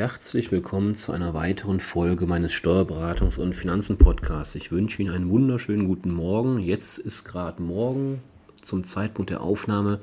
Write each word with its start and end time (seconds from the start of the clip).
Herzlich 0.00 0.50
willkommen 0.50 0.94
zu 0.94 1.12
einer 1.12 1.34
weiteren 1.34 1.78
Folge 1.78 2.24
meines 2.24 2.54
Steuerberatungs- 2.54 3.38
und 3.38 3.54
Finanzen-Podcasts. 3.54 4.54
Ich 4.54 4.72
wünsche 4.72 5.02
Ihnen 5.02 5.12
einen 5.12 5.28
wunderschönen 5.28 5.86
guten 5.86 6.10
Morgen. 6.10 6.58
Jetzt 6.58 6.96
ist 6.96 7.24
gerade 7.24 7.60
Morgen 7.60 8.22
zum 8.62 8.84
Zeitpunkt 8.84 9.28
der 9.28 9.42
Aufnahme. 9.42 10.00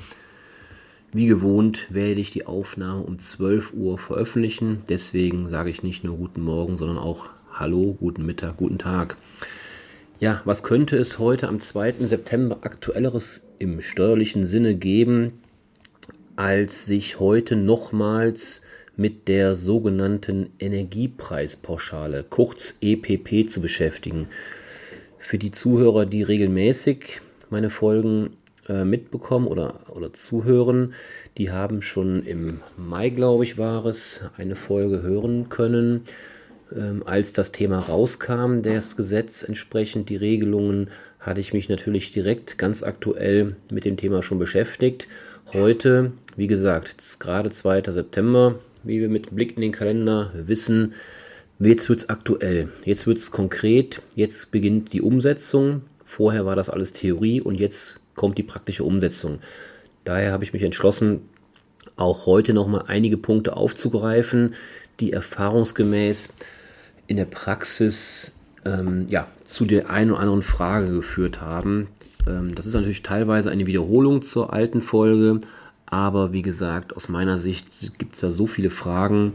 Wie 1.14 1.26
gewohnt 1.26 1.88
werde 1.92 2.22
ich 2.22 2.30
die 2.30 2.46
Aufnahme 2.46 3.02
um 3.02 3.18
12 3.18 3.74
Uhr 3.74 3.98
veröffentlichen. 3.98 4.84
Deswegen 4.88 5.48
sage 5.48 5.72
ich 5.72 5.82
nicht 5.82 6.04
nur 6.04 6.16
guten 6.16 6.44
Morgen, 6.44 6.78
sondern 6.78 7.00
auch 7.00 7.30
Hallo, 7.52 7.96
guten 8.00 8.24
Mittag, 8.24 8.58
guten 8.58 8.78
Tag. 8.78 9.18
Ja, 10.20 10.44
was 10.46 10.62
könnte 10.62 10.96
es 10.96 11.18
heute 11.18 11.48
am 11.48 11.60
2. 11.60 11.94
September 12.06 12.60
aktuelleres 12.62 13.48
im 13.58 13.82
steuerlichen 13.82 14.46
Sinne 14.46 14.76
geben, 14.76 15.42
als 16.36 16.86
sich 16.86 17.20
heute 17.20 17.56
nochmals 17.56 18.62
mit 18.98 19.28
der 19.28 19.56
sogenannten 19.56 20.50
Energiepreispauschale, 20.60 22.26
kurz 22.30 22.78
EPP, 22.82 23.50
zu 23.50 23.62
beschäftigen. 23.62 24.28
Für 25.20 25.38
die 25.38 25.52
Zuhörer, 25.52 26.06
die 26.06 26.24
regelmäßig 26.24 27.22
meine 27.50 27.70
Folgen 27.70 28.32
äh, 28.68 28.84
mitbekommen 28.84 29.48
oder, 29.48 29.82
oder 29.90 30.12
zuhören, 30.14 30.94
die 31.38 31.52
haben 31.52 31.82
schon 31.82 32.26
im 32.26 32.62
Mai, 32.76 33.10
glaube 33.10 33.44
ich, 33.44 33.58
war 33.58 33.86
es, 33.86 34.22
eine 34.38 34.56
Folge 34.56 35.04
hören 35.04 35.50
können, 35.50 36.02
ähm, 36.76 37.04
als 37.06 37.34
das 37.34 37.52
Thema 37.52 37.80
rauskam, 37.80 38.62
das 38.62 38.96
Gesetz 38.96 39.44
entsprechend, 39.44 40.10
die 40.10 40.16
Regelungen, 40.16 40.90
hatte 41.20 41.42
ich 41.42 41.54
mich 41.54 41.70
natürlich 41.70 42.12
direkt 42.12 42.58
ganz 42.58 42.84
aktuell 42.84 43.56
mit 43.72 43.86
dem 43.86 43.98
Thema 43.98 44.24
schon 44.24 44.40
beschäftigt. 44.40 45.08
Heute, 45.54 46.14
wie 46.36 46.48
gesagt, 46.48 47.20
gerade 47.20 47.50
2. 47.50 47.84
September, 47.92 48.56
wie 48.88 49.02
wir 49.02 49.10
mit 49.10 49.36
Blick 49.36 49.56
in 49.56 49.62
den 49.62 49.72
Kalender 49.72 50.32
wissen, 50.34 50.94
jetzt 51.60 51.90
wird 51.90 52.00
es 52.00 52.10
aktuell, 52.10 52.70
jetzt 52.86 53.08
wird 53.08 53.18
es 53.18 53.32
konkret, 53.32 54.02
jetzt 54.16 54.52
beginnt 54.52 54.94
die 54.94 55.02
Umsetzung. 55.02 55.82
Vorher 56.06 56.46
war 56.46 56.56
das 56.56 56.70
alles 56.70 56.94
Theorie 56.94 57.42
und 57.42 57.60
jetzt 57.60 58.00
kommt 58.16 58.38
die 58.38 58.44
praktische 58.44 58.84
Umsetzung. 58.84 59.40
Daher 60.04 60.32
habe 60.32 60.44
ich 60.44 60.54
mich 60.54 60.64
entschlossen, 60.64 61.22
auch 61.96 62.26
heute 62.26 62.54
nochmal 62.54 62.86
einige 62.88 63.18
Punkte 63.18 63.58
aufzugreifen, 63.58 64.56
die 65.00 65.12
erfahrungsgemäß 65.12 66.30
in 67.08 67.18
der 67.18 67.26
Praxis 67.26 68.34
ähm, 68.66 69.06
ja, 69.10 69.28
zu 69.40 69.66
der 69.66 69.90
einen 69.90 70.12
oder 70.12 70.20
anderen 70.22 70.44
Frage 70.44 70.92
geführt 70.92 71.42
haben. 71.42 71.88
Ähm, 72.28 72.56
das 72.56 72.66
ist 72.66 72.74
natürlich 72.74 73.04
teilweise 73.04 73.50
eine 73.50 73.66
Wiederholung 73.66 74.22
zur 74.22 74.54
alten 74.54 74.82
Folge, 74.82 75.40
aber 75.88 76.34
wie 76.34 76.42
gesagt, 76.42 76.96
aus 76.96 77.10
meiner 77.10 77.38
Sicht 77.38 77.98
gibt 77.98 78.16
es 78.16 78.22
da 78.22 78.30
so 78.30 78.46
viele 78.46 78.70
Fragen, 78.70 79.34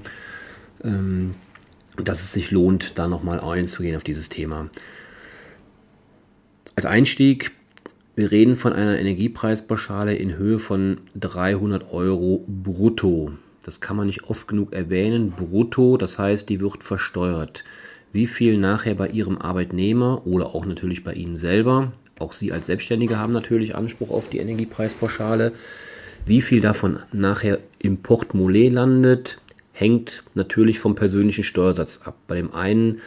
ähm, 0.84 1.34
dass 1.97 2.20
es 2.20 2.33
sich 2.33 2.50
lohnt, 2.50 2.98
da 2.98 3.09
nochmal 3.09 3.41
einzugehen 3.41 3.97
auf 3.97 4.05
dieses 4.05 4.28
Thema. 4.28 4.70
Als 6.77 6.86
Einstieg, 6.86 7.53
wir 8.14 8.31
reden 8.31 8.56
von 8.56 8.72
einer 8.72 8.98
Energiepreispauschale 8.98 10.14
in 10.14 10.36
Höhe 10.36 10.59
von 10.59 10.98
300 11.17 11.92
Euro 11.92 12.44
brutto. 12.47 13.33
Das 13.62 13.81
kann 13.81 13.97
man 13.97 14.06
nicht 14.06 14.25
oft 14.25 14.48
genug 14.48 14.72
erwähnen. 14.72 15.31
Brutto, 15.31 15.97
das 15.97 16.19
heißt, 16.19 16.48
die 16.48 16.61
wird 16.61 16.83
versteuert. 16.83 17.64
Wie 18.12 18.27
viel 18.27 18.59
nachher 18.59 18.94
bei 18.94 19.09
Ihrem 19.09 19.39
Arbeitnehmer 19.39 20.27
oder 20.27 20.55
auch 20.55 20.66
natürlich 20.66 21.05
bei 21.05 21.15
Ihnen 21.15 21.38
selber, 21.38 21.93
auch 22.19 22.34
Sie 22.34 22.53
als 22.53 22.66
Selbstständige 22.66 23.19
haben 23.19 23.32
natürlich 23.32 23.75
Anspruch 23.75 24.10
auf 24.10 24.28
die 24.28 24.38
Energiepreispauschale, 24.38 25.53
wie 26.27 26.41
viel 26.41 26.60
davon 26.60 27.00
nachher 27.12 27.59
im 27.78 27.99
Portemonnaie 27.99 28.69
landet, 28.69 29.38
hängt 29.72 30.22
natürlich 30.34 30.78
vom 30.78 30.94
persönlichen 30.94 31.44
Steuersatz 31.44 32.03
ab. 32.05 32.16
Bei 32.27 32.37
dem 32.37 32.55
einen 32.55 33.00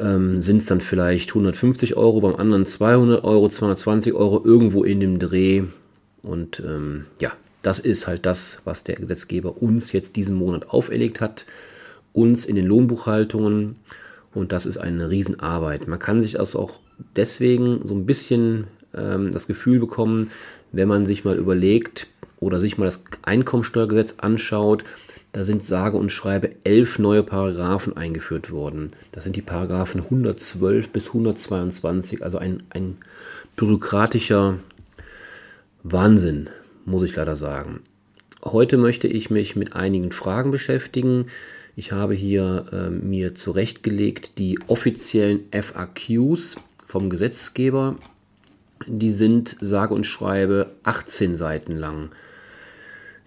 ähm, 0.00 0.40
sind 0.40 0.58
es 0.58 0.66
dann 0.66 0.80
vielleicht 0.80 1.30
150 1.30 1.96
Euro, 1.96 2.20
beim 2.20 2.36
anderen 2.36 2.66
200 2.66 3.24
Euro, 3.24 3.48
220 3.48 4.14
Euro, 4.14 4.44
irgendwo 4.44 4.84
in 4.84 5.00
dem 5.00 5.18
Dreh. 5.18 5.64
Und 6.22 6.60
ähm, 6.60 7.06
ja, 7.20 7.32
das 7.62 7.78
ist 7.78 8.06
halt 8.06 8.26
das, 8.26 8.62
was 8.64 8.84
der 8.84 8.96
Gesetzgeber 8.96 9.62
uns 9.62 9.92
jetzt 9.92 10.16
diesen 10.16 10.36
Monat 10.36 10.70
auferlegt 10.70 11.20
hat, 11.20 11.46
uns 12.12 12.44
in 12.44 12.56
den 12.56 12.66
Lohnbuchhaltungen. 12.66 13.76
Und 14.34 14.52
das 14.52 14.66
ist 14.66 14.76
eine 14.76 15.10
Riesenarbeit. 15.10 15.88
Man 15.88 15.98
kann 15.98 16.20
sich 16.20 16.38
also 16.38 16.58
auch 16.58 16.80
deswegen 17.14 17.80
so 17.84 17.94
ein 17.94 18.06
bisschen 18.06 18.66
ähm, 18.96 19.30
das 19.30 19.46
Gefühl 19.46 19.78
bekommen, 19.78 20.30
wenn 20.72 20.88
man 20.88 21.06
sich 21.06 21.24
mal 21.24 21.36
überlegt, 21.36 22.08
oder 22.40 22.60
sich 22.60 22.78
mal 22.78 22.84
das 22.84 23.04
Einkommensteuergesetz 23.22 24.16
anschaut, 24.18 24.84
da 25.32 25.44
sind 25.44 25.64
sage 25.64 25.96
und 25.96 26.10
schreibe 26.10 26.52
elf 26.64 26.98
neue 26.98 27.22
Paragraphen 27.22 27.96
eingeführt 27.96 28.50
worden. 28.50 28.90
Das 29.12 29.24
sind 29.24 29.36
die 29.36 29.42
Paragraphen 29.42 30.02
112 30.02 30.88
bis 30.90 31.08
122, 31.08 32.22
also 32.22 32.38
ein, 32.38 32.62
ein 32.70 32.98
bürokratischer 33.54 34.58
Wahnsinn, 35.82 36.48
muss 36.84 37.02
ich 37.02 37.14
leider 37.16 37.36
sagen. 37.36 37.80
Heute 38.44 38.78
möchte 38.78 39.08
ich 39.08 39.28
mich 39.28 39.56
mit 39.56 39.74
einigen 39.74 40.12
Fragen 40.12 40.50
beschäftigen. 40.50 41.26
Ich 41.74 41.92
habe 41.92 42.14
hier 42.14 42.66
äh, 42.72 42.90
mir 42.90 43.34
zurechtgelegt 43.34 44.38
die 44.38 44.58
offiziellen 44.68 45.40
FAQs 45.52 46.56
vom 46.86 47.10
Gesetzgeber. 47.10 47.96
Die 48.86 49.10
sind 49.10 49.56
sage 49.60 49.94
und 49.94 50.04
schreibe 50.04 50.72
18 50.84 51.36
Seiten 51.36 51.76
lang. 51.76 52.10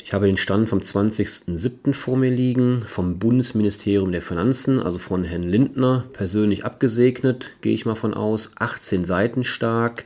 Ich 0.02 0.14
habe 0.14 0.26
den 0.26 0.38
Stand 0.38 0.70
vom 0.70 0.80
20.07. 0.80 1.94
vor 1.94 2.18
mir 2.18 2.32
liegen, 2.32 2.80
vom 2.80 3.20
Bundesministerium 3.20 4.12
der 4.12 4.22
Finanzen, 4.22 4.80
also 4.80 4.98
von 4.98 5.24
Herrn 5.24 5.44
Lindner, 5.44 6.06
persönlich 6.14 6.66
abgesegnet, 6.66 7.52
gehe 7.62 7.74
ich 7.74 7.86
mal 7.86 7.96
von 7.96 8.14
aus, 8.14 8.54
18 8.58 9.06
Seiten 9.06 9.44
stark. 9.44 10.06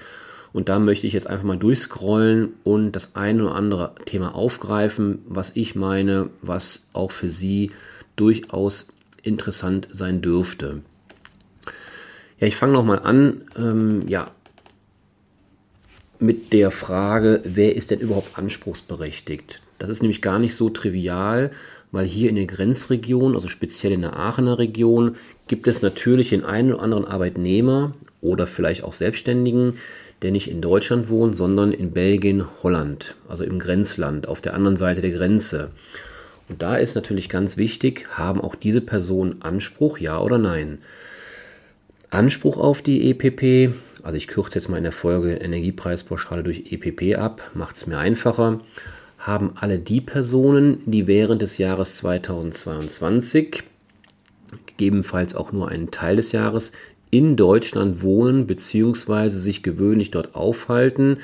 Und 0.52 0.70
da 0.70 0.78
möchte 0.80 1.08
ich 1.08 1.14
jetzt 1.14 1.28
einfach 1.28 1.46
mal 1.46 1.58
durchscrollen 1.58 2.54
und 2.64 2.92
das 2.92 3.16
eine 3.16 3.46
oder 3.46 3.56
andere 3.56 3.96
Thema 4.06 4.36
aufgreifen, 4.36 5.20
was 5.26 5.56
ich 5.56 5.76
meine, 5.76 6.30
was 6.42 6.88
auch 6.94 7.12
für 7.12 7.30
Sie 7.30 7.72
durchaus 8.16 8.88
interessant 9.24 9.88
sein 9.92 10.22
dürfte. 10.22 10.82
Ja, 12.40 12.48
ich 12.48 12.56
fange 12.56 12.74
nochmal 12.74 13.00
an. 13.00 13.42
Ähm, 13.58 14.02
ja, 14.08 14.28
mit 16.24 16.54
der 16.54 16.72
Frage, 16.72 17.42
wer 17.44 17.76
ist 17.76 17.92
denn 17.92 18.00
überhaupt 18.00 18.38
anspruchsberechtigt? 18.38 19.62
Das 19.78 19.90
ist 19.90 20.02
nämlich 20.02 20.22
gar 20.22 20.40
nicht 20.40 20.56
so 20.56 20.70
trivial, 20.70 21.52
weil 21.92 22.06
hier 22.06 22.30
in 22.30 22.36
der 22.36 22.46
Grenzregion, 22.46 23.36
also 23.36 23.48
speziell 23.50 23.92
in 23.92 24.02
der 24.02 24.18
Aachener 24.18 24.58
Region, 24.58 25.18
gibt 25.48 25.68
es 25.68 25.82
natürlich 25.82 26.30
den 26.30 26.46
einen 26.46 26.74
oder 26.74 26.82
anderen 26.82 27.06
Arbeitnehmer 27.06 27.94
oder 28.22 28.48
vielleicht 28.48 28.84
auch 28.84 28.94
Selbstständigen, 28.94 29.78
der 30.22 30.32
nicht 30.32 30.50
in 30.50 30.62
Deutschland 30.62 31.10
wohnt, 31.10 31.36
sondern 31.36 31.74
in 31.74 31.92
Belgien, 31.92 32.46
Holland, 32.64 33.16
also 33.28 33.44
im 33.44 33.60
Grenzland, 33.60 34.28
auf 34.28 34.40
der 34.40 34.54
anderen 34.54 34.78
Seite 34.78 35.02
der 35.02 35.12
Grenze. 35.12 35.72
Und 36.48 36.62
da 36.62 36.76
ist 36.76 36.96
natürlich 36.96 37.28
ganz 37.28 37.58
wichtig, 37.58 38.08
haben 38.12 38.40
auch 38.40 38.56
diese 38.56 38.82
Personen 38.82 39.42
Anspruch, 39.42 39.98
ja 39.98 40.20
oder 40.22 40.38
nein? 40.38 40.80
Anspruch 42.10 42.58
auf 42.58 42.82
die 42.82 43.10
EPP, 43.10 43.74
also 44.04 44.18
ich 44.18 44.28
kürze 44.28 44.60
jetzt 44.60 44.70
mal 44.70 44.78
in 44.78 44.84
der 44.84 44.92
Folge 44.92 45.34
Energiepreispauschale 45.34 46.44
durch 46.44 46.72
EPP 46.72 47.18
ab, 47.18 47.42
macht 47.54 47.78
es 47.78 47.88
mir 47.88 47.98
einfacher 47.98 48.60
haben 49.24 49.54
alle 49.56 49.80
die 49.80 50.02
Personen, 50.02 50.80
die 50.86 51.08
während 51.08 51.42
des 51.42 51.58
Jahres 51.58 51.96
2022, 51.98 53.64
gegebenenfalls 54.66 55.34
auch 55.34 55.54
nur 55.54 55.70
einen 55.70 55.92
Teil 55.92 56.18
des 56.18 56.34
Jahres, 56.34 56.74
in 57.10 57.38
Deutschland 57.38 58.02
wohnen 58.02 58.48
bzw. 58.48 59.30
sich 59.30 59.64
gewöhnlich 59.64 60.12
dort 60.12 60.36
aufhalten 60.36 61.18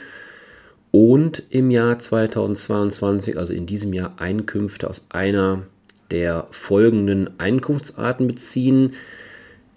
und 0.92 1.44
im 1.50 1.72
Jahr 1.72 2.00
2022, 2.00 3.38
also 3.38 3.54
in 3.54 3.66
diesem 3.66 3.92
Jahr, 3.92 4.14
Einkünfte 4.18 4.90
aus 4.90 5.06
einer 5.10 5.64
der 6.10 6.48
folgenden 6.52 7.38
Einkunftsarten 7.38 8.28
beziehen. 8.28 8.94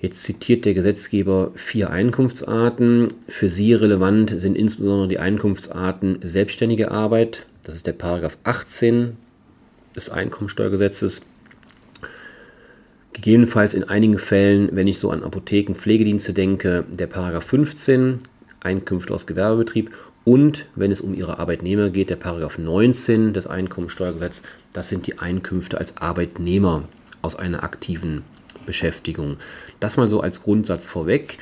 Jetzt 0.02 0.24
zitiert 0.24 0.64
der 0.64 0.74
Gesetzgeber 0.74 1.52
vier 1.54 1.90
Einkunftsarten. 1.90 3.14
Für 3.28 3.48
Sie 3.48 3.72
relevant 3.72 4.30
sind 4.30 4.56
insbesondere 4.56 5.06
die 5.06 5.20
Einkunftsarten 5.20 6.18
selbstständige 6.22 6.90
Arbeit, 6.90 7.46
das 7.62 7.76
ist 7.76 7.86
der 7.86 7.92
Paragraph 7.92 8.36
18 8.42 9.16
des 9.94 10.10
Einkommensteuergesetzes. 10.10 11.30
Gegebenenfalls 13.12 13.74
in 13.74 13.84
einigen 13.84 14.18
Fällen, 14.18 14.70
wenn 14.72 14.88
ich 14.88 14.98
so 14.98 15.12
an 15.12 15.22
Apotheken, 15.22 15.76
Pflegedienste 15.76 16.32
denke, 16.32 16.84
der 16.90 17.06
Paragraph 17.06 17.44
15, 17.44 18.18
Einkünfte 18.58 19.14
aus 19.14 19.28
Gewerbebetrieb 19.28 19.92
und 20.24 20.66
wenn 20.74 20.90
es 20.90 21.00
um 21.00 21.14
ihre 21.14 21.38
Arbeitnehmer 21.38 21.90
geht, 21.90 22.10
der 22.10 22.16
Paragraph 22.16 22.58
19 22.58 23.34
des 23.34 23.46
Einkommensteuergesetzes, 23.46 24.42
das 24.72 24.88
sind 24.88 25.06
die 25.06 25.20
Einkünfte 25.20 25.78
als 25.78 25.98
Arbeitnehmer 25.98 26.88
aus 27.20 27.36
einer 27.36 27.62
aktiven 27.62 28.24
Beschäftigung. 28.66 29.36
Das 29.80 29.96
mal 29.96 30.08
so 30.08 30.20
als 30.20 30.42
Grundsatz 30.42 30.88
vorweg. 30.88 31.38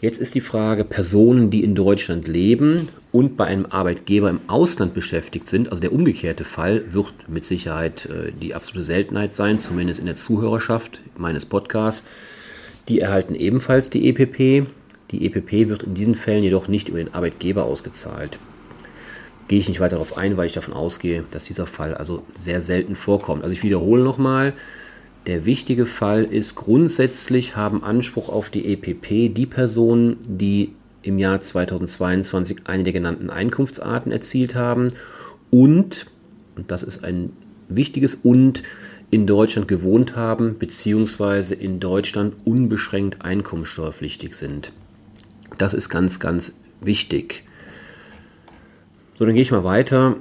Jetzt 0.00 0.18
ist 0.20 0.34
die 0.34 0.42
Frage, 0.42 0.84
Personen, 0.84 1.48
die 1.48 1.64
in 1.64 1.74
Deutschland 1.74 2.28
leben 2.28 2.88
und 3.12 3.38
bei 3.38 3.46
einem 3.46 3.64
Arbeitgeber 3.64 4.28
im 4.28 4.40
Ausland 4.46 4.92
beschäftigt 4.92 5.48
sind, 5.48 5.70
also 5.70 5.80
der 5.80 5.92
umgekehrte 5.92 6.44
Fall 6.44 6.92
wird 6.92 7.14
mit 7.28 7.46
Sicherheit 7.46 8.06
äh, 8.06 8.30
die 8.30 8.54
absolute 8.54 8.84
Seltenheit 8.84 9.32
sein, 9.32 9.58
zumindest 9.58 9.98
in 10.00 10.06
der 10.06 10.16
Zuhörerschaft 10.16 11.00
meines 11.16 11.46
Podcasts. 11.46 12.06
Die 12.88 13.00
erhalten 13.00 13.34
ebenfalls 13.34 13.88
die 13.88 14.08
EPP. 14.08 14.66
Die 15.10 15.26
EPP 15.26 15.68
wird 15.68 15.84
in 15.84 15.94
diesen 15.94 16.14
Fällen 16.14 16.42
jedoch 16.42 16.68
nicht 16.68 16.88
über 16.88 16.98
den 16.98 17.14
Arbeitgeber 17.14 17.64
ausgezahlt. 17.64 18.38
Gehe 19.48 19.60
ich 19.60 19.68
nicht 19.68 19.80
weiter 19.80 19.96
darauf 19.96 20.18
ein, 20.18 20.36
weil 20.36 20.46
ich 20.46 20.52
davon 20.52 20.74
ausgehe, 20.74 21.24
dass 21.30 21.44
dieser 21.44 21.66
Fall 21.66 21.94
also 21.94 22.22
sehr 22.32 22.60
selten 22.60 22.96
vorkommt. 22.96 23.44
Also 23.44 23.54
ich 23.54 23.62
wiederhole 23.62 24.02
nochmal, 24.02 24.52
der 25.26 25.44
wichtige 25.44 25.86
Fall 25.86 26.24
ist, 26.24 26.54
grundsätzlich 26.54 27.56
haben 27.56 27.82
Anspruch 27.82 28.28
auf 28.28 28.50
die 28.50 28.72
EPP 28.72 29.34
die 29.34 29.46
Personen, 29.46 30.18
die 30.26 30.72
im 31.02 31.18
Jahr 31.18 31.40
2022 31.40 32.66
eine 32.66 32.84
der 32.84 32.92
genannten 32.92 33.30
Einkunftsarten 33.30 34.12
erzielt 34.12 34.54
haben 34.54 34.92
und, 35.50 36.06
und 36.56 36.70
das 36.70 36.82
ist 36.82 37.04
ein 37.04 37.32
wichtiges 37.68 38.14
und, 38.14 38.62
in 39.10 39.26
Deutschland 39.26 39.68
gewohnt 39.68 40.16
haben, 40.16 40.58
beziehungsweise 40.58 41.54
in 41.54 41.78
Deutschland 41.78 42.34
unbeschränkt 42.44 43.22
einkommensteuerpflichtig 43.22 44.34
sind. 44.34 44.72
Das 45.58 45.74
ist 45.74 45.88
ganz, 45.88 46.18
ganz 46.18 46.60
wichtig. 46.80 47.44
So, 49.18 49.24
dann 49.24 49.34
gehe 49.34 49.42
ich 49.42 49.52
mal 49.52 49.64
weiter 49.64 50.16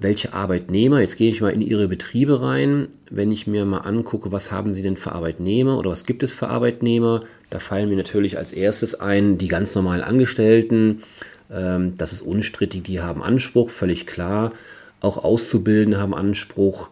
welche 0.00 0.32
Arbeitnehmer, 0.32 1.00
jetzt 1.00 1.16
gehe 1.16 1.30
ich 1.30 1.40
mal 1.40 1.52
in 1.52 1.60
Ihre 1.60 1.88
Betriebe 1.88 2.40
rein, 2.40 2.88
wenn 3.10 3.30
ich 3.30 3.46
mir 3.46 3.64
mal 3.64 3.78
angucke, 3.78 4.32
was 4.32 4.50
haben 4.50 4.72
Sie 4.72 4.82
denn 4.82 4.96
für 4.96 5.12
Arbeitnehmer 5.12 5.78
oder 5.78 5.90
was 5.90 6.06
gibt 6.06 6.22
es 6.22 6.32
für 6.32 6.48
Arbeitnehmer, 6.48 7.24
da 7.50 7.58
fallen 7.58 7.88
mir 7.88 7.96
natürlich 7.96 8.38
als 8.38 8.52
erstes 8.52 8.98
ein, 8.98 9.36
die 9.38 9.48
ganz 9.48 9.74
normalen 9.74 10.02
Angestellten, 10.02 11.02
ähm, 11.50 11.94
das 11.98 12.12
ist 12.12 12.22
unstrittig, 12.22 12.82
die 12.84 13.00
haben 13.00 13.22
Anspruch, 13.22 13.70
völlig 13.70 14.06
klar, 14.06 14.52
auch 15.00 15.22
Auszubildende 15.22 15.98
haben 15.98 16.14
Anspruch, 16.14 16.90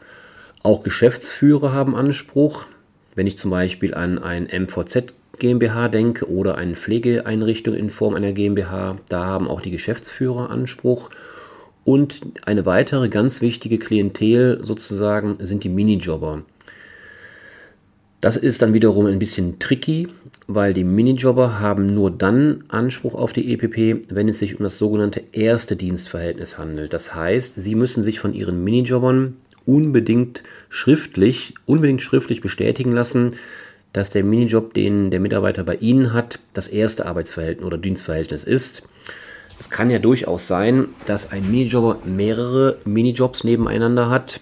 auch 0.62 0.82
Geschäftsführer 0.82 1.72
haben 1.72 1.96
Anspruch, 1.96 2.66
wenn 3.14 3.26
ich 3.26 3.38
zum 3.38 3.50
Beispiel 3.50 3.94
an 3.94 4.18
ein 4.18 4.44
MVZ 4.44 5.14
GmbH 5.38 5.88
denke 5.88 6.28
oder 6.30 6.56
eine 6.56 6.76
Pflegeeinrichtung 6.76 7.74
in 7.74 7.90
Form 7.90 8.14
einer 8.14 8.32
GmbH, 8.32 8.98
da 9.08 9.24
haben 9.24 9.48
auch 9.48 9.60
die 9.60 9.70
Geschäftsführer 9.70 10.50
Anspruch 10.50 11.10
und 11.86 12.20
eine 12.44 12.66
weitere 12.66 13.08
ganz 13.08 13.40
wichtige 13.40 13.78
Klientel 13.78 14.58
sozusagen 14.60 15.36
sind 15.38 15.62
die 15.62 15.68
Minijobber. 15.68 16.42
Das 18.20 18.36
ist 18.36 18.60
dann 18.60 18.74
wiederum 18.74 19.06
ein 19.06 19.20
bisschen 19.20 19.60
tricky, 19.60 20.08
weil 20.48 20.72
die 20.72 20.82
Minijobber 20.82 21.60
haben 21.60 21.94
nur 21.94 22.10
dann 22.10 22.64
Anspruch 22.66 23.14
auf 23.14 23.32
die 23.32 23.52
EPP, 23.52 24.12
wenn 24.12 24.28
es 24.28 24.40
sich 24.40 24.58
um 24.58 24.64
das 24.64 24.78
sogenannte 24.78 25.22
erste 25.30 25.76
Dienstverhältnis 25.76 26.58
handelt. 26.58 26.92
Das 26.92 27.14
heißt, 27.14 27.52
sie 27.56 27.76
müssen 27.76 28.02
sich 28.02 28.18
von 28.18 28.34
ihren 28.34 28.64
Minijobbern 28.64 29.36
unbedingt 29.64 30.42
schriftlich, 30.68 31.54
unbedingt 31.66 32.02
schriftlich 32.02 32.40
bestätigen 32.40 32.90
lassen, 32.90 33.36
dass 33.92 34.10
der 34.10 34.24
Minijob, 34.24 34.74
den 34.74 35.12
der 35.12 35.20
Mitarbeiter 35.20 35.62
bei 35.62 35.76
Ihnen 35.76 36.12
hat, 36.12 36.40
das 36.52 36.66
erste 36.66 37.06
Arbeitsverhältnis 37.06 37.64
oder 37.64 37.78
Dienstverhältnis 37.78 38.42
ist. 38.42 38.82
Es 39.58 39.70
kann 39.70 39.88
ja 39.90 39.98
durchaus 39.98 40.46
sein, 40.46 40.88
dass 41.06 41.32
ein 41.32 41.50
Minijobber 41.50 41.98
mehrere 42.04 42.78
Minijobs 42.84 43.42
nebeneinander 43.42 44.10
hat, 44.10 44.40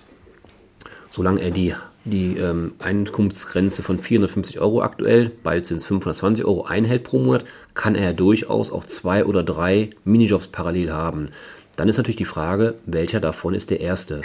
solange 1.09 1.41
er 1.41 1.53
die, 1.53 1.75
die 2.05 2.37
ähm, 2.37 2.73
Einkunftsgrenze 2.81 3.83
von 3.83 3.99
450 3.99 4.61
Euro 4.61 4.83
aktuell, 4.83 5.31
bald 5.43 5.67
sind 5.67 5.77
es 5.77 5.87
520 5.87 6.45
Euro, 6.45 6.65
einhält 6.65 7.05
pro 7.05 7.19
Monat, 7.19 7.45
kann 7.75 7.95
er 7.95 8.13
durchaus 8.13 8.73
auch 8.73 8.85
zwei 8.87 9.25
oder 9.25 9.45
drei 9.45 9.91
Minijobs 10.05 10.49
parallel 10.49 10.93
haben. 10.93 11.29
Dann 11.77 11.89
ist 11.89 11.97
natürlich 11.97 12.17
die 12.17 12.25
Frage, 12.25 12.75
welcher 12.87 13.21
davon 13.21 13.55
ist 13.55 13.71
der 13.71 13.81
erste. 13.81 14.23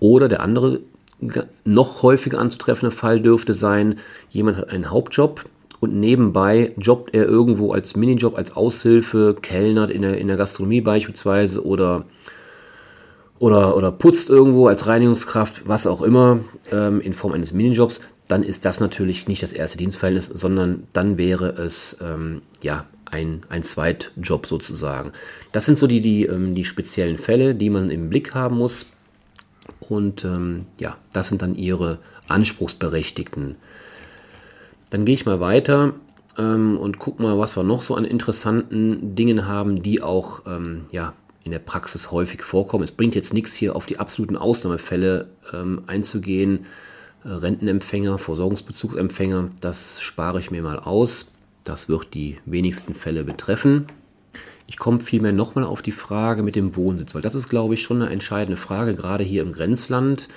Oder 0.00 0.28
der 0.28 0.40
andere 0.40 0.80
noch 1.64 2.02
häufiger 2.02 2.38
anzutreffende 2.38 2.94
Fall 2.94 3.20
dürfte 3.20 3.54
sein, 3.54 3.98
jemand 4.28 4.58
hat 4.58 4.70
einen 4.70 4.90
Hauptjob, 4.90 5.46
und 5.80 5.94
nebenbei 5.94 6.72
jobbt 6.78 7.14
er 7.14 7.26
irgendwo 7.26 7.72
als 7.72 7.96
Minijob, 7.96 8.36
als 8.36 8.56
Aushilfe, 8.56 9.34
kellnert 9.40 9.90
in 9.90 10.02
der, 10.02 10.18
in 10.18 10.28
der 10.28 10.36
Gastronomie 10.36 10.80
beispielsweise 10.80 11.64
oder, 11.64 12.06
oder, 13.38 13.76
oder 13.76 13.92
putzt 13.92 14.30
irgendwo 14.30 14.68
als 14.68 14.86
Reinigungskraft, 14.86 15.68
was 15.68 15.86
auch 15.86 16.02
immer, 16.02 16.40
ähm, 16.72 17.00
in 17.00 17.12
Form 17.12 17.32
eines 17.32 17.52
Minijobs, 17.52 18.00
dann 18.28 18.42
ist 18.42 18.64
das 18.64 18.80
natürlich 18.80 19.28
nicht 19.28 19.42
das 19.42 19.52
erste 19.52 19.78
Dienstverhältnis, 19.78 20.26
sondern 20.26 20.84
dann 20.92 21.16
wäre 21.16 21.50
es 21.50 21.98
ähm, 22.00 22.42
ja, 22.60 22.86
ein, 23.04 23.42
ein 23.48 23.62
Zweitjob 23.62 24.46
sozusagen. 24.46 25.12
Das 25.52 25.64
sind 25.64 25.78
so 25.78 25.86
die, 25.86 26.00
die, 26.00 26.26
ähm, 26.26 26.54
die 26.54 26.64
speziellen 26.64 27.18
Fälle, 27.18 27.54
die 27.54 27.70
man 27.70 27.90
im 27.90 28.08
Blick 28.08 28.34
haben 28.34 28.56
muss. 28.56 28.92
Und 29.80 30.24
ähm, 30.24 30.66
ja, 30.78 30.96
das 31.12 31.28
sind 31.28 31.42
dann 31.42 31.54
ihre 31.54 31.98
Anspruchsberechtigten. 32.28 33.56
Dann 34.90 35.04
gehe 35.04 35.14
ich 35.14 35.26
mal 35.26 35.40
weiter 35.40 35.94
ähm, 36.38 36.78
und 36.78 36.98
gucke 36.98 37.22
mal, 37.22 37.38
was 37.38 37.56
wir 37.56 37.64
noch 37.64 37.82
so 37.82 37.94
an 37.94 38.04
interessanten 38.04 39.14
Dingen 39.14 39.46
haben, 39.46 39.82
die 39.82 40.02
auch 40.02 40.42
ähm, 40.46 40.86
ja, 40.92 41.14
in 41.44 41.52
der 41.52 41.58
Praxis 41.58 42.10
häufig 42.10 42.42
vorkommen. 42.42 42.84
Es 42.84 42.92
bringt 42.92 43.14
jetzt 43.14 43.32
nichts 43.32 43.54
hier 43.54 43.76
auf 43.76 43.86
die 43.86 43.98
absoluten 43.98 44.36
Ausnahmefälle 44.36 45.28
ähm, 45.52 45.82
einzugehen. 45.86 46.66
Äh, 47.24 47.28
Rentenempfänger, 47.28 48.18
Versorgungsbezugsempfänger, 48.18 49.50
das 49.60 50.00
spare 50.00 50.38
ich 50.40 50.50
mir 50.50 50.62
mal 50.62 50.78
aus. 50.78 51.36
Das 51.64 51.88
wird 51.88 52.14
die 52.14 52.38
wenigsten 52.44 52.94
Fälle 52.94 53.24
betreffen. 53.24 53.86
Ich 54.68 54.78
komme 54.78 55.00
vielmehr 55.00 55.32
nochmal 55.32 55.64
auf 55.64 55.82
die 55.82 55.92
Frage 55.92 56.42
mit 56.42 56.56
dem 56.56 56.74
Wohnsitz, 56.76 57.14
weil 57.14 57.22
das 57.22 57.34
ist, 57.34 57.48
glaube 57.48 57.74
ich, 57.74 57.82
schon 57.82 58.02
eine 58.02 58.12
entscheidende 58.12 58.56
Frage, 58.56 58.96
gerade 58.96 59.22
hier 59.22 59.42
im 59.42 59.52
Grenzland. 59.52 60.28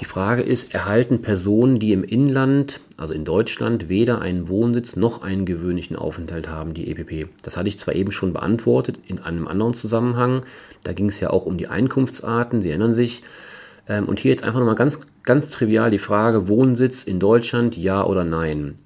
Die 0.00 0.06
Frage 0.06 0.40
ist, 0.40 0.74
erhalten 0.74 1.20
Personen, 1.20 1.78
die 1.78 1.92
im 1.92 2.02
Inland, 2.02 2.80
also 2.96 3.12
in 3.12 3.26
Deutschland, 3.26 3.90
weder 3.90 4.22
einen 4.22 4.48
Wohnsitz 4.48 4.96
noch 4.96 5.20
einen 5.20 5.44
gewöhnlichen 5.44 5.94
Aufenthalt 5.94 6.48
haben, 6.48 6.72
die 6.72 6.90
EPP? 6.90 7.28
Das 7.42 7.58
hatte 7.58 7.68
ich 7.68 7.78
zwar 7.78 7.94
eben 7.94 8.10
schon 8.10 8.32
beantwortet 8.32 8.98
in 9.06 9.18
einem 9.18 9.46
anderen 9.46 9.74
Zusammenhang. 9.74 10.42
Da 10.84 10.94
ging 10.94 11.10
es 11.10 11.20
ja 11.20 11.28
auch 11.28 11.44
um 11.44 11.58
die 11.58 11.68
Einkunftsarten, 11.68 12.62
Sie 12.62 12.70
erinnern 12.70 12.94
sich. 12.94 13.22
Ähm, 13.88 14.06
und 14.06 14.20
hier 14.20 14.30
jetzt 14.30 14.42
einfach 14.42 14.58
nochmal 14.60 14.74
ganz, 14.74 15.02
ganz 15.22 15.50
trivial 15.50 15.90
die 15.90 15.98
Frage, 15.98 16.48
Wohnsitz 16.48 17.02
in 17.02 17.20
Deutschland, 17.20 17.76
ja 17.76 18.02
oder 18.02 18.24
nein? 18.24 18.76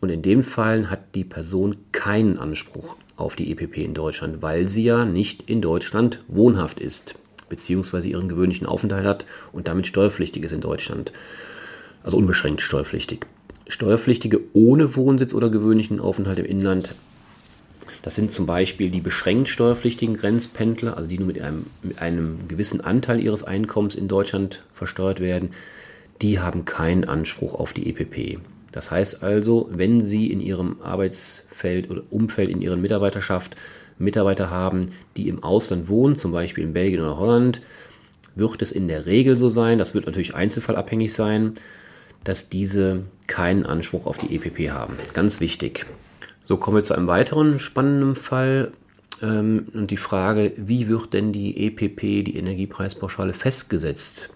Und 0.00 0.08
in 0.08 0.22
dem 0.22 0.42
Fall 0.42 0.90
hat 0.90 1.14
die 1.14 1.24
Person 1.24 1.76
keinen 1.92 2.36
Anspruch 2.36 2.96
auf 3.16 3.36
die 3.36 3.52
EPP 3.52 3.76
in 3.76 3.94
Deutschland, 3.94 4.42
weil 4.42 4.68
sie 4.68 4.82
ja 4.82 5.04
nicht 5.04 5.48
in 5.48 5.62
Deutschland 5.62 6.24
wohnhaft 6.26 6.80
ist 6.80 7.14
beziehungsweise 7.48 8.08
ihren 8.08 8.28
gewöhnlichen 8.28 8.66
Aufenthalt 8.66 9.06
hat 9.06 9.26
und 9.52 9.68
damit 9.68 9.86
steuerpflichtig 9.86 10.44
ist 10.44 10.52
in 10.52 10.60
Deutschland. 10.60 11.12
Also 12.02 12.16
unbeschränkt 12.16 12.60
steuerpflichtig. 12.60 13.26
Steuerpflichtige 13.68 14.40
ohne 14.52 14.94
Wohnsitz 14.96 15.32
oder 15.34 15.48
gewöhnlichen 15.48 16.00
Aufenthalt 16.00 16.38
im 16.38 16.44
Inland, 16.44 16.94
das 18.02 18.16
sind 18.16 18.32
zum 18.32 18.44
Beispiel 18.44 18.90
die 18.90 19.00
beschränkt 19.00 19.48
steuerpflichtigen 19.48 20.16
Grenzpendler, 20.18 20.98
also 20.98 21.08
die 21.08 21.16
nur 21.16 21.26
mit 21.26 21.40
einem, 21.40 21.64
mit 21.82 21.98
einem 22.00 22.48
gewissen 22.48 22.82
Anteil 22.82 23.18
ihres 23.18 23.44
Einkommens 23.44 23.94
in 23.94 24.08
Deutschland 24.08 24.62
versteuert 24.74 25.20
werden, 25.20 25.52
die 26.20 26.38
haben 26.38 26.66
keinen 26.66 27.04
Anspruch 27.04 27.54
auf 27.54 27.72
die 27.72 27.88
EPP. 27.88 28.40
Das 28.72 28.90
heißt 28.90 29.22
also, 29.22 29.70
wenn 29.72 30.02
Sie 30.02 30.30
in 30.30 30.40
Ihrem 30.40 30.82
Arbeitsfeld 30.82 31.90
oder 31.90 32.02
Umfeld, 32.10 32.50
in 32.50 32.60
Ihren 32.60 32.82
Mitarbeiterschaft 32.82 33.56
Mitarbeiter 33.98 34.50
haben, 34.50 34.92
die 35.16 35.28
im 35.28 35.42
Ausland 35.42 35.88
wohnen, 35.88 36.16
zum 36.16 36.32
Beispiel 36.32 36.64
in 36.64 36.72
Belgien 36.72 37.00
oder 37.00 37.18
Holland, 37.18 37.60
wird 38.34 38.62
es 38.62 38.72
in 38.72 38.88
der 38.88 39.06
Regel 39.06 39.36
so 39.36 39.48
sein, 39.48 39.78
das 39.78 39.94
wird 39.94 40.06
natürlich 40.06 40.34
einzelfallabhängig 40.34 41.12
sein, 41.12 41.54
dass 42.24 42.48
diese 42.48 43.02
keinen 43.26 43.66
Anspruch 43.66 44.06
auf 44.06 44.18
die 44.18 44.34
EPP 44.34 44.70
haben. 44.70 44.94
Ganz 45.12 45.40
wichtig. 45.40 45.86
So 46.46 46.56
kommen 46.56 46.78
wir 46.78 46.84
zu 46.84 46.94
einem 46.94 47.06
weiteren 47.06 47.58
spannenden 47.58 48.16
Fall 48.16 48.72
ähm, 49.22 49.66
und 49.72 49.90
die 49.90 49.96
Frage, 49.96 50.52
wie 50.56 50.88
wird 50.88 51.12
denn 51.12 51.32
die 51.32 51.66
EPP, 51.66 52.24
die 52.24 52.36
Energiepreispauschale, 52.36 53.34
festgesetzt? 53.34 54.30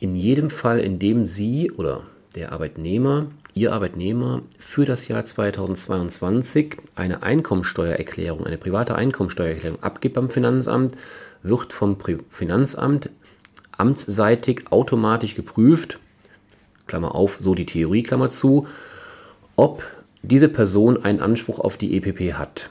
In 0.00 0.16
jedem 0.16 0.50
Fall, 0.50 0.80
in 0.80 0.98
dem 0.98 1.24
Sie 1.24 1.70
oder 1.70 2.04
der 2.34 2.52
Arbeitnehmer 2.52 3.26
Ihr 3.56 3.72
Arbeitnehmer 3.72 4.42
für 4.58 4.84
das 4.84 5.06
Jahr 5.06 5.24
2022 5.24 6.76
eine 6.96 7.22
Einkommensteuererklärung, 7.22 8.44
eine 8.44 8.58
private 8.58 8.96
Einkommensteuererklärung 8.96 9.80
abgibt 9.80 10.16
beim 10.16 10.28
Finanzamt, 10.28 10.96
wird 11.44 11.72
vom 11.72 11.96
Finanzamt 12.30 13.10
amtsseitig 13.70 14.72
automatisch 14.72 15.36
geprüft, 15.36 16.00
Klammer 16.88 17.14
auf, 17.14 17.36
so 17.38 17.54
die 17.54 17.64
Theorie, 17.64 18.02
Klammer 18.02 18.30
zu, 18.30 18.66
ob 19.54 19.84
diese 20.22 20.48
Person 20.48 21.04
einen 21.04 21.20
Anspruch 21.20 21.60
auf 21.60 21.76
die 21.76 21.96
EPP 21.96 22.34
hat. 22.34 22.70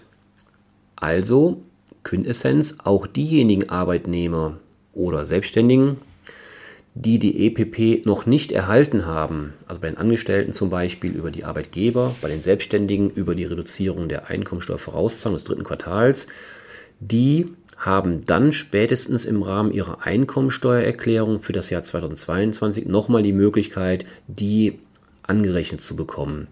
Also, 0.98 1.62
Quintessenz, 2.04 2.80
auch 2.84 3.08
diejenigen 3.08 3.70
Arbeitnehmer 3.70 4.58
oder 4.94 5.26
Selbstständigen, 5.26 5.96
die 6.96 7.18
die 7.18 7.48
EPP 7.48 8.06
noch 8.06 8.26
nicht 8.26 8.52
erhalten 8.52 9.06
haben, 9.06 9.54
also 9.68 9.82
bei 9.82 9.90
den 9.90 9.98
Angestellten 9.98 10.54
zum 10.54 10.70
Beispiel 10.70 11.12
über 11.12 11.32
die 11.32 11.44
Arbeitgeber, 11.44 12.16
bei 12.22 12.30
den 12.30 12.42
Selbstständigen 12.42 13.10
über 13.10 13.34
die 13.34 13.46
Reduzierung 13.46 14.10
der 14.10 14.30
Einkommensteuervorauszahlung 14.30 15.36
des 15.36 15.44
dritten 15.44 15.64
Quartals, 15.64 16.28
die 17.00 17.48
haben 17.78 18.24
dann 18.26 18.54
spätestens 18.54 19.26
im 19.26 19.42
Rahmen 19.42 19.72
ihrer 19.72 20.06
Einkommensteuererklärung 20.06 21.40
für 21.40 21.52
das 21.52 21.70
Jahr 21.70 21.84
2022 21.84 22.86
nochmal 22.86 23.24
die 23.24 23.34
Möglichkeit, 23.34 24.06
die 24.28 24.80
angerechnet 25.24 25.82
zu 25.82 25.96
bekommen. 25.96 26.48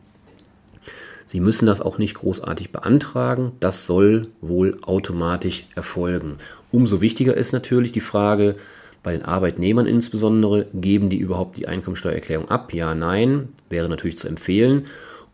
Sie 1.23 1.39
müssen 1.39 1.67
das 1.67 1.81
auch 1.81 1.99
nicht 1.99 2.15
großartig 2.15 2.71
beantragen, 2.71 3.53
das 3.59 3.85
soll 3.85 4.27
wohl 4.41 4.79
automatisch 4.81 5.67
erfolgen. 5.75 6.37
Umso 6.71 6.99
wichtiger 6.99 7.37
ist 7.37 7.53
natürlich 7.53 7.91
die 7.91 8.01
Frage, 8.01 8.55
bei 9.03 9.13
den 9.13 9.23
Arbeitnehmern 9.23 9.87
insbesondere, 9.87 10.67
geben 10.73 11.09
die 11.09 11.17
überhaupt 11.17 11.57
die 11.57 11.67
Einkommensteuererklärung 11.67 12.49
ab? 12.49 12.73
Ja, 12.73 12.93
nein, 12.93 13.49
wäre 13.69 13.89
natürlich 13.89 14.17
zu 14.17 14.27
empfehlen. 14.27 14.85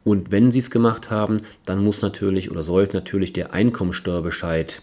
Und 0.03 0.31
wenn 0.31 0.51
sie 0.51 0.59
es 0.59 0.71
gemacht 0.71 1.09
haben, 1.09 1.37
dann 1.65 1.83
muss 1.83 2.01
natürlich 2.01 2.49
oder 2.49 2.63
sollte 2.63 2.95
natürlich 2.95 3.33
der 3.33 3.53
Einkommensteuerbescheid 3.53 4.81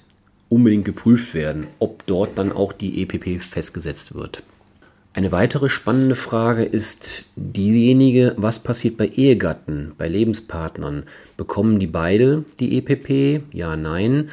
unbedingt 0.51 0.85
geprüft 0.85 1.33
werden, 1.35 1.67
ob 1.79 2.05
dort 2.07 2.39
dann 2.39 2.53
auch 2.53 2.73
die 2.73 3.03
EPP 3.03 3.43
festgesetzt 3.43 4.15
wird. 4.15 4.43
Eine 5.15 5.33
weitere 5.33 5.69
spannende 5.69 6.17
Frage 6.17 6.65
ist 6.65 7.29
diejenige, 7.37 8.35
was 8.37 8.59
passiert 8.61 8.97
bei 8.97 9.07
Ehegatten, 9.07 9.93
bei 9.97 10.09
Lebenspartnern? 10.09 11.05
Bekommen 11.37 11.79
die 11.79 11.87
beide 11.87 12.45
die 12.59 12.77
EPP? 12.79 13.45
Ja, 13.55 13.77
nein. 13.77 14.31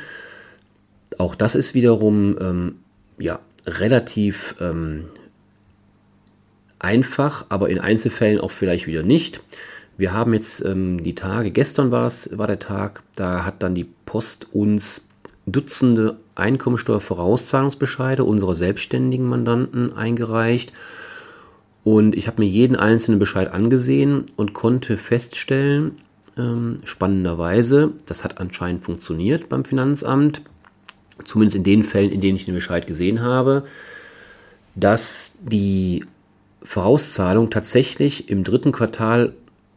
Auch 1.19 1.35
das 1.35 1.53
ist 1.55 1.75
wiederum 1.75 2.35
ähm, 2.41 2.75
ja, 3.19 3.39
relativ 3.65 4.55
ähm, 4.59 5.05
einfach, 6.79 7.45
aber 7.49 7.69
in 7.69 7.79
Einzelfällen 7.79 8.39
auch 8.39 8.51
vielleicht 8.51 8.87
wieder 8.87 9.03
nicht. 9.03 9.41
Wir 9.97 10.13
haben 10.13 10.33
jetzt 10.33 10.63
ähm, 10.65 11.03
die 11.03 11.15
Tage, 11.15 11.51
gestern 11.51 11.91
war 11.91 12.11
war 12.31 12.47
der 12.47 12.59
Tag, 12.59 13.03
da 13.15 13.45
hat 13.45 13.61
dann 13.61 13.75
die 13.75 13.87
Post 14.05 14.47
uns 14.51 15.07
Dutzende 15.47 16.17
Einkommensteuervorauszahlungsbescheide 16.35 18.23
unserer 18.23 18.53
selbstständigen 18.53 19.25
Mandanten 19.25 19.91
eingereicht. 19.93 20.71
Und 21.83 22.15
ich 22.15 22.27
habe 22.27 22.43
mir 22.43 22.47
jeden 22.47 22.75
einzelnen 22.75 23.19
Bescheid 23.19 23.51
angesehen 23.51 24.25
und 24.35 24.53
konnte 24.53 24.97
feststellen, 24.97 25.97
ähm, 26.37 26.81
spannenderweise, 26.83 27.93
das 28.05 28.23
hat 28.23 28.37
anscheinend 28.39 28.83
funktioniert 28.83 29.49
beim 29.49 29.65
Finanzamt, 29.65 30.43
zumindest 31.23 31.55
in 31.55 31.63
den 31.63 31.83
Fällen, 31.83 32.11
in 32.11 32.21
denen 32.21 32.35
ich 32.35 32.45
den 32.45 32.55
Bescheid 32.55 32.87
gesehen 32.87 33.21
habe, 33.21 33.63
dass 34.75 35.37
die 35.41 36.05
Vorauszahlung 36.63 37.49
tatsächlich 37.49 38.29
im 38.29 38.43
dritten 38.43 38.71
Quartal, 38.71 39.33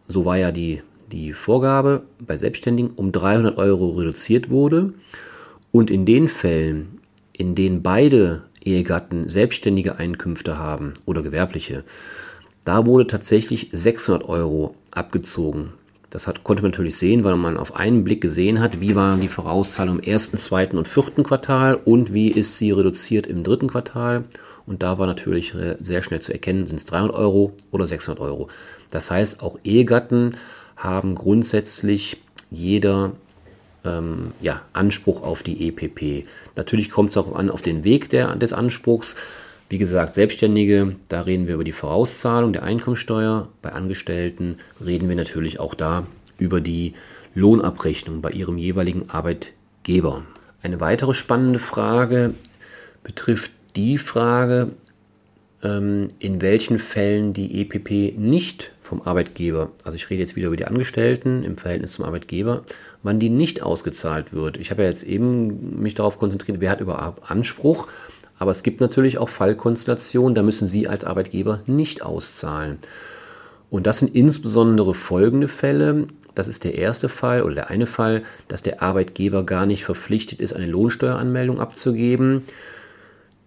so 0.06 0.24
war 0.24 0.36
ja 0.36 0.52
die, 0.52 0.82
die 1.10 1.32
Vorgabe 1.32 2.02
bei 2.18 2.36
Selbstständigen, 2.36 2.92
um 2.94 3.12
300 3.12 3.56
Euro 3.56 3.90
reduziert 3.90 4.50
wurde. 4.50 4.92
Und 5.72 5.90
in 5.90 6.06
den 6.06 6.28
Fällen, 6.28 7.00
in 7.32 7.54
denen 7.54 7.82
beide 7.82 8.42
Ehegatten 8.62 9.28
selbstständige 9.28 9.96
Einkünfte 9.96 10.58
haben 10.58 10.94
oder 11.04 11.22
gewerbliche, 11.22 11.84
da 12.64 12.86
wurde 12.86 13.06
tatsächlich 13.06 13.68
600 13.72 14.28
Euro 14.28 14.74
abgezogen. 14.90 15.74
Das 16.14 16.28
hat, 16.28 16.44
konnte 16.44 16.62
man 16.62 16.70
natürlich 16.70 16.96
sehen, 16.96 17.24
weil 17.24 17.36
man 17.36 17.56
auf 17.56 17.74
einen 17.74 18.04
Blick 18.04 18.20
gesehen 18.20 18.60
hat, 18.60 18.80
wie 18.80 18.94
waren 18.94 19.20
die 19.20 19.26
Vorauszahlungen 19.26 20.00
im 20.00 20.08
ersten, 20.08 20.38
zweiten 20.38 20.78
und 20.78 20.86
vierten 20.86 21.24
Quartal 21.24 21.74
und 21.74 22.12
wie 22.12 22.28
ist 22.28 22.56
sie 22.56 22.70
reduziert 22.70 23.26
im 23.26 23.42
dritten 23.42 23.66
Quartal. 23.66 24.22
Und 24.64 24.84
da 24.84 24.96
war 24.98 25.08
natürlich 25.08 25.54
sehr 25.80 26.02
schnell 26.02 26.20
zu 26.22 26.32
erkennen, 26.32 26.68
sind 26.68 26.76
es 26.76 26.86
300 26.86 27.16
Euro 27.16 27.52
oder 27.72 27.84
600 27.84 28.22
Euro. 28.22 28.46
Das 28.92 29.10
heißt, 29.10 29.42
auch 29.42 29.58
Ehegatten 29.64 30.36
haben 30.76 31.16
grundsätzlich 31.16 32.18
jeder 32.48 33.10
ähm, 33.84 34.34
ja, 34.40 34.62
Anspruch 34.72 35.20
auf 35.20 35.42
die 35.42 35.66
EPP. 35.66 36.28
Natürlich 36.54 36.92
kommt 36.92 37.10
es 37.10 37.16
auch 37.16 37.34
an 37.34 37.50
auf 37.50 37.60
den 37.60 37.82
Weg 37.82 38.08
der, 38.10 38.36
des 38.36 38.52
Anspruchs. 38.52 39.16
Wie 39.74 39.78
gesagt, 39.78 40.14
Selbstständige, 40.14 40.94
da 41.08 41.22
reden 41.22 41.48
wir 41.48 41.54
über 41.54 41.64
die 41.64 41.72
Vorauszahlung 41.72 42.52
der 42.52 42.62
Einkommensteuer. 42.62 43.48
Bei 43.60 43.72
Angestellten 43.72 44.58
reden 44.80 45.08
wir 45.08 45.16
natürlich 45.16 45.58
auch 45.58 45.74
da 45.74 46.06
über 46.38 46.60
die 46.60 46.94
Lohnabrechnung 47.34 48.22
bei 48.22 48.30
ihrem 48.30 48.56
jeweiligen 48.56 49.10
Arbeitgeber. 49.10 50.22
Eine 50.62 50.78
weitere 50.78 51.12
spannende 51.12 51.58
Frage 51.58 52.34
betrifft 53.02 53.50
die 53.74 53.98
Frage, 53.98 54.70
ähm, 55.64 56.10
in 56.20 56.40
welchen 56.40 56.78
Fällen 56.78 57.32
die 57.32 57.60
EPP 57.60 58.16
nicht 58.16 58.70
vom 58.80 59.02
Arbeitgeber, 59.02 59.72
also 59.82 59.96
ich 59.96 60.08
rede 60.08 60.20
jetzt 60.20 60.36
wieder 60.36 60.46
über 60.48 60.56
die 60.56 60.66
Angestellten 60.66 61.42
im 61.42 61.56
Verhältnis 61.56 61.94
zum 61.94 62.04
Arbeitgeber, 62.04 62.62
wann 63.02 63.18
die 63.18 63.30
nicht 63.30 63.62
ausgezahlt 63.62 64.32
wird. 64.32 64.56
Ich 64.58 64.70
habe 64.70 64.82
ja 64.84 64.88
jetzt 64.88 65.02
eben 65.02 65.82
mich 65.82 65.94
darauf 65.94 66.18
konzentriert, 66.18 66.60
wer 66.60 66.70
hat 66.70 66.80
überhaupt 66.80 67.28
Anspruch 67.28 67.88
aber 68.38 68.50
es 68.50 68.62
gibt 68.62 68.80
natürlich 68.80 69.18
auch 69.18 69.28
Fallkonstellationen, 69.28 70.34
da 70.34 70.42
müssen 70.42 70.66
Sie 70.66 70.88
als 70.88 71.04
Arbeitgeber 71.04 71.60
nicht 71.66 72.02
auszahlen. 72.02 72.78
Und 73.70 73.86
das 73.86 73.98
sind 73.98 74.14
insbesondere 74.14 74.94
folgende 74.94 75.48
Fälle. 75.48 76.06
Das 76.34 76.48
ist 76.48 76.64
der 76.64 76.74
erste 76.76 77.08
Fall 77.08 77.42
oder 77.42 77.54
der 77.54 77.70
eine 77.70 77.86
Fall, 77.86 78.22
dass 78.48 78.62
der 78.62 78.82
Arbeitgeber 78.82 79.44
gar 79.44 79.66
nicht 79.66 79.84
verpflichtet 79.84 80.40
ist, 80.40 80.52
eine 80.52 80.66
Lohnsteueranmeldung 80.66 81.60
abzugeben. 81.60 82.42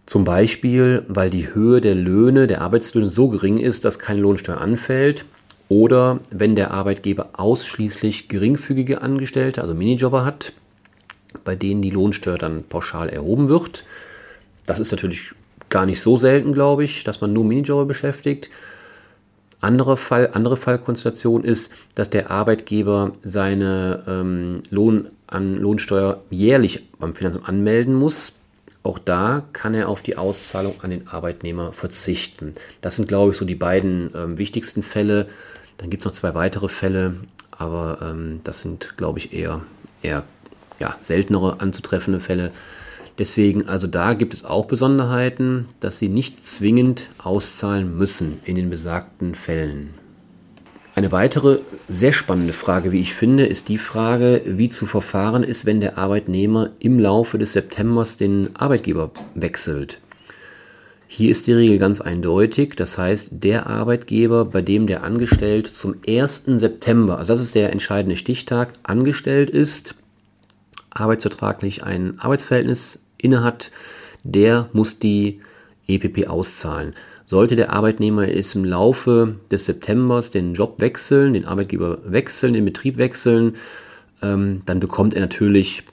Zum 0.05 0.23
Beispiel, 0.23 1.03
weil 1.07 1.29
die 1.29 1.53
Höhe 1.53 1.81
der 1.81 1.95
Löhne, 1.95 2.47
der 2.47 2.61
Arbeitslöhne 2.61 3.07
so 3.07 3.27
gering 3.27 3.57
ist, 3.57 3.83
dass 3.83 3.99
keine 3.99 4.21
Lohnsteuer 4.21 4.59
anfällt. 4.59 5.25
Oder 5.69 6.19
wenn 6.31 6.55
der 6.55 6.71
Arbeitgeber 6.71 7.31
ausschließlich 7.33 8.29
geringfügige 8.29 9.01
Angestellte, 9.01 9.59
also 9.59 9.73
Minijobber 9.75 10.23
hat, 10.23 10.53
bei 11.43 11.55
denen 11.55 11.81
die 11.81 11.89
Lohnsteuer 11.89 12.37
dann 12.37 12.63
pauschal 12.63 13.09
erhoben 13.09 13.49
wird. 13.49 13.83
Das 14.67 14.79
ist 14.79 14.91
natürlich 14.91 15.33
gar 15.69 15.87
nicht 15.87 16.01
so 16.01 16.17
selten, 16.17 16.53
glaube 16.53 16.83
ich, 16.83 17.03
dass 17.03 17.21
man 17.21 17.33
nur 17.33 17.43
Minijobber 17.43 17.85
beschäftigt. 17.85 18.51
Andere, 19.59 19.97
Fall, 19.97 20.29
andere 20.33 20.55
Fallkonstellation 20.55 21.43
ist, 21.43 21.71
dass 21.95 22.11
der 22.11 22.29
Arbeitgeber 22.29 23.13
seine 23.23 24.03
ähm, 24.07 24.61
Lohn 24.69 25.07
an 25.25 25.55
Lohnsteuer 25.55 26.21
jährlich 26.29 26.83
beim 26.99 27.15
Finanzamt 27.15 27.49
anmelden 27.49 27.95
muss. 27.95 28.39
Auch 28.83 28.99
da 28.99 29.43
kann 29.53 29.73
er 29.73 29.89
auf 29.89 30.03
die 30.03 30.15
Auszahlung 30.15 30.75
an 30.83 30.91
den 30.91 31.07
Arbeitnehmer 31.07 31.73
verzichten. 31.73 32.53
Das 32.81 32.95
sind, 32.95 33.07
glaube 33.07 33.31
ich, 33.31 33.37
so 33.37 33.45
die 33.45 33.55
beiden 33.55 34.11
ähm, 34.15 34.37
wichtigsten 34.37 34.83
Fälle. 34.83 35.27
Dann 35.77 35.89
gibt 35.89 36.01
es 36.01 36.05
noch 36.05 36.13
zwei 36.13 36.35
weitere 36.35 36.69
Fälle, 36.69 37.15
aber 37.51 37.97
ähm, 38.01 38.41
das 38.43 38.61
sind, 38.61 38.95
glaube 38.95 39.19
ich, 39.19 39.33
eher, 39.33 39.61
eher 40.03 40.23
ja, 40.79 40.95
seltenere 41.01 41.59
anzutreffende 41.59 42.19
Fälle. 42.19 42.51
Deswegen, 43.17 43.67
also 43.67 43.87
da 43.87 44.13
gibt 44.13 44.33
es 44.33 44.45
auch 44.45 44.65
Besonderheiten, 44.65 45.69
dass 45.79 45.97
sie 45.97 46.09
nicht 46.09 46.45
zwingend 46.45 47.09
auszahlen 47.17 47.97
müssen 47.97 48.39
in 48.45 48.55
den 48.55 48.69
besagten 48.69 49.33
Fällen. 49.33 49.95
Eine 50.93 51.11
weitere 51.11 51.59
sehr 51.87 52.11
spannende 52.11 52.53
Frage, 52.53 52.91
wie 52.91 52.99
ich 52.99 53.13
finde, 53.13 53.45
ist 53.45 53.69
die 53.69 53.77
Frage, 53.77 54.41
wie 54.45 54.69
zu 54.69 54.87
verfahren 54.87 55.43
ist, 55.43 55.65
wenn 55.65 55.79
der 55.79 55.97
Arbeitnehmer 55.97 56.71
im 56.79 56.99
Laufe 56.99 57.37
des 57.37 57.53
Septembers 57.53 58.17
den 58.17 58.55
Arbeitgeber 58.55 59.11
wechselt. 59.35 59.99
Hier 61.07 61.31
ist 61.31 61.47
die 61.47 61.53
Regel 61.53 61.77
ganz 61.77 62.01
eindeutig, 62.01 62.75
das 62.75 62.97
heißt, 62.97 63.43
der 63.43 63.67
Arbeitgeber, 63.67 64.45
bei 64.45 64.61
dem 64.61 64.87
der 64.87 65.03
Angestellte 65.03 65.71
zum 65.71 65.95
1. 66.05 66.43
September, 66.57 67.17
also 67.17 67.31
das 67.31 67.41
ist 67.41 67.55
der 67.55 67.71
entscheidende 67.71 68.17
Stichtag, 68.17 68.73
angestellt 68.83 69.49
ist, 69.49 69.95
arbeitsvertraglich 70.89 71.83
ein 71.83 72.19
Arbeitsverhältnis 72.19 73.06
innehat, 73.17 73.71
der 74.23 74.69
muss 74.73 74.99
die 74.99 75.41
EPP 75.87 76.27
auszahlen. 76.27 76.93
Sollte 77.25 77.55
der 77.55 77.73
Arbeitnehmer 77.73 78.27
es 78.29 78.55
im 78.55 78.63
Laufe 78.63 79.35
des 79.51 79.65
Septembers 79.65 80.31
den 80.31 80.53
Job 80.53 80.79
wechseln, 80.79 81.33
den 81.33 81.45
Arbeitgeber 81.45 81.99
wechseln, 82.05 82.53
den 82.53 82.65
Betrieb 82.65 82.97
wechseln, 82.97 83.55
ähm, 84.21 84.61
dann 84.65 84.79
bekommt 84.79 85.13
er 85.13 85.21
natürlich, 85.21 85.83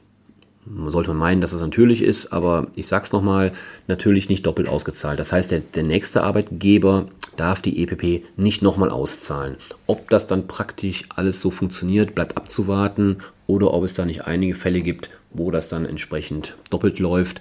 sollte 0.87 1.11
man 1.11 1.19
meinen, 1.19 1.41
dass 1.41 1.51
das 1.51 1.61
natürlich 1.61 2.03
ist, 2.03 2.33
aber 2.33 2.69
ich 2.77 2.87
sage 2.87 3.05
es 3.05 3.13
nochmal, 3.13 3.53
natürlich 3.89 4.29
nicht 4.29 4.47
doppelt 4.47 4.69
ausgezahlt. 4.69 5.19
Das 5.19 5.33
heißt, 5.33 5.51
der, 5.51 5.61
der 5.61 5.83
nächste 5.83 6.23
Arbeitgeber 6.23 7.07
darf 7.37 7.61
die 7.61 7.83
EPP 7.83 8.25
nicht 8.37 8.63
nochmal 8.63 8.91
auszahlen. 8.91 9.57
Ob 9.87 10.09
das 10.11 10.27
dann 10.27 10.47
praktisch 10.47 11.05
alles 11.15 11.41
so 11.41 11.51
funktioniert, 11.51 12.15
bleibt 12.15 12.37
abzuwarten 12.37 13.19
oder 13.47 13.75
ob 13.75 13.85
es 13.85 13.93
da 13.93 14.05
nicht 14.05 14.25
einige 14.27 14.55
Fälle 14.55 14.81
gibt, 14.81 15.11
wo 15.35 15.51
das 15.51 15.69
dann 15.69 15.85
entsprechend 15.85 16.57
doppelt 16.71 16.99
läuft. 16.99 17.41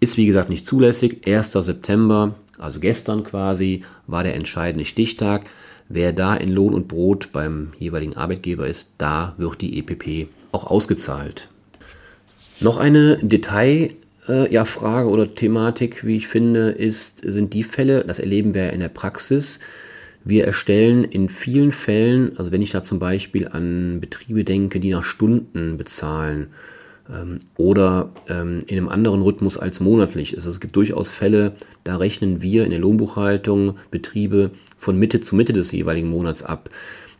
Ist 0.00 0.16
wie 0.16 0.26
gesagt 0.26 0.48
nicht 0.48 0.64
zulässig. 0.64 1.26
1. 1.26 1.52
September, 1.52 2.34
also 2.56 2.80
gestern 2.80 3.24
quasi, 3.24 3.82
war 4.06 4.22
der 4.22 4.34
entscheidende 4.34 4.84
Stichtag. 4.84 5.44
Wer 5.88 6.12
da 6.12 6.36
in 6.36 6.52
Lohn 6.52 6.74
und 6.74 6.86
Brot 6.86 7.30
beim 7.32 7.72
jeweiligen 7.78 8.16
Arbeitgeber 8.16 8.66
ist, 8.66 8.92
da 8.98 9.34
wird 9.38 9.60
die 9.60 9.78
EPP 9.78 10.28
auch 10.52 10.66
ausgezahlt. 10.66 11.48
Noch 12.60 12.76
eine 12.76 13.18
Detail, 13.22 13.92
äh, 14.28 14.52
ja, 14.52 14.64
Frage 14.64 15.08
oder 15.08 15.34
Thematik, 15.34 16.04
wie 16.04 16.16
ich 16.16 16.28
finde, 16.28 16.70
ist, 16.70 17.20
sind 17.20 17.54
die 17.54 17.62
Fälle, 17.62 18.04
das 18.04 18.18
erleben 18.18 18.54
wir 18.54 18.72
in 18.72 18.80
der 18.80 18.88
Praxis. 18.88 19.60
Wir 20.24 20.44
erstellen 20.44 21.04
in 21.04 21.28
vielen 21.28 21.72
Fällen, 21.72 22.36
also 22.36 22.52
wenn 22.52 22.60
ich 22.60 22.72
da 22.72 22.82
zum 22.82 22.98
Beispiel 22.98 23.48
an 23.48 24.00
Betriebe 24.00 24.44
denke, 24.44 24.80
die 24.80 24.90
nach 24.90 25.04
Stunden 25.04 25.78
bezahlen 25.78 26.48
oder 27.56 28.10
ähm, 28.28 28.60
in 28.66 28.76
einem 28.76 28.88
anderen 28.88 29.22
Rhythmus 29.22 29.56
als 29.56 29.80
monatlich 29.80 30.32
ist. 30.32 30.38
Also 30.38 30.50
es 30.50 30.60
gibt 30.60 30.76
durchaus 30.76 31.10
Fälle, 31.10 31.52
da 31.84 31.96
rechnen 31.96 32.42
wir 32.42 32.64
in 32.64 32.70
der 32.70 32.80
Lohnbuchhaltung 32.80 33.76
Betriebe 33.90 34.50
von 34.76 34.98
Mitte 34.98 35.20
zu 35.20 35.34
Mitte 35.34 35.52
des 35.52 35.72
jeweiligen 35.72 36.10
Monats 36.10 36.42
ab. 36.42 36.70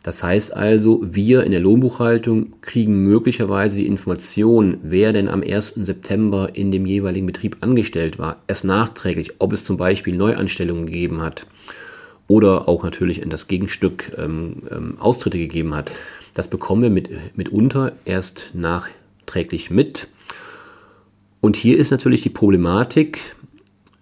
Das 0.03 0.23
heißt 0.23 0.55
also, 0.55 1.01
wir 1.03 1.43
in 1.43 1.51
der 1.51 1.59
Lohnbuchhaltung 1.59 2.53
kriegen 2.61 3.03
möglicherweise 3.03 3.77
die 3.77 3.87
Information, 3.87 4.77
wer 4.81 5.11
denn 5.11 5.27
am 5.27 5.43
1. 5.43 5.75
September 5.75 6.51
in 6.53 6.71
dem 6.71 6.85
jeweiligen 6.85 7.25
Betrieb 7.25 7.57
angestellt 7.59 8.17
war, 8.17 8.37
erst 8.47 8.63
nachträglich, 8.63 9.33
ob 9.39 9.51
es 9.51 9.65
zum 9.65 9.75
Beispiel 9.75 10.15
Neuanstellungen 10.15 10.85
gegeben 10.85 11.21
hat 11.21 11.47
oder 12.27 12.69
auch 12.69 12.83
natürlich 12.83 13.21
in 13.21 13.29
das 13.29 13.47
Gegenstück 13.47 14.13
ähm, 14.17 14.63
ähm, 14.71 14.99
Austritte 14.99 15.37
gegeben 15.37 15.75
hat. 15.75 15.91
Das 16.33 16.47
bekommen 16.47 16.83
wir 16.83 16.89
mit, 16.89 17.09
mitunter 17.35 17.91
erst 18.05 18.51
nachträglich 19.29 19.69
mit. 19.69 20.07
Und 21.41 21.55
hier 21.55 21.77
ist 21.77 21.91
natürlich 21.91 22.21
die 22.21 22.29
Problematik, 22.29 23.35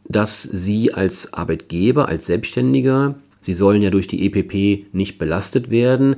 dass 0.06 0.42
Sie 0.44 0.94
als 0.94 1.34
Arbeitgeber, 1.34 2.08
als 2.08 2.26
Selbstständiger 2.26 3.16
Sie 3.40 3.54
sollen 3.54 3.84
ja 3.84 3.92
durch 3.92 4.08
die 4.08 4.26
EPP 4.26 4.94
nicht 4.94 5.20
belastet 5.20 5.70
werden, 5.70 6.16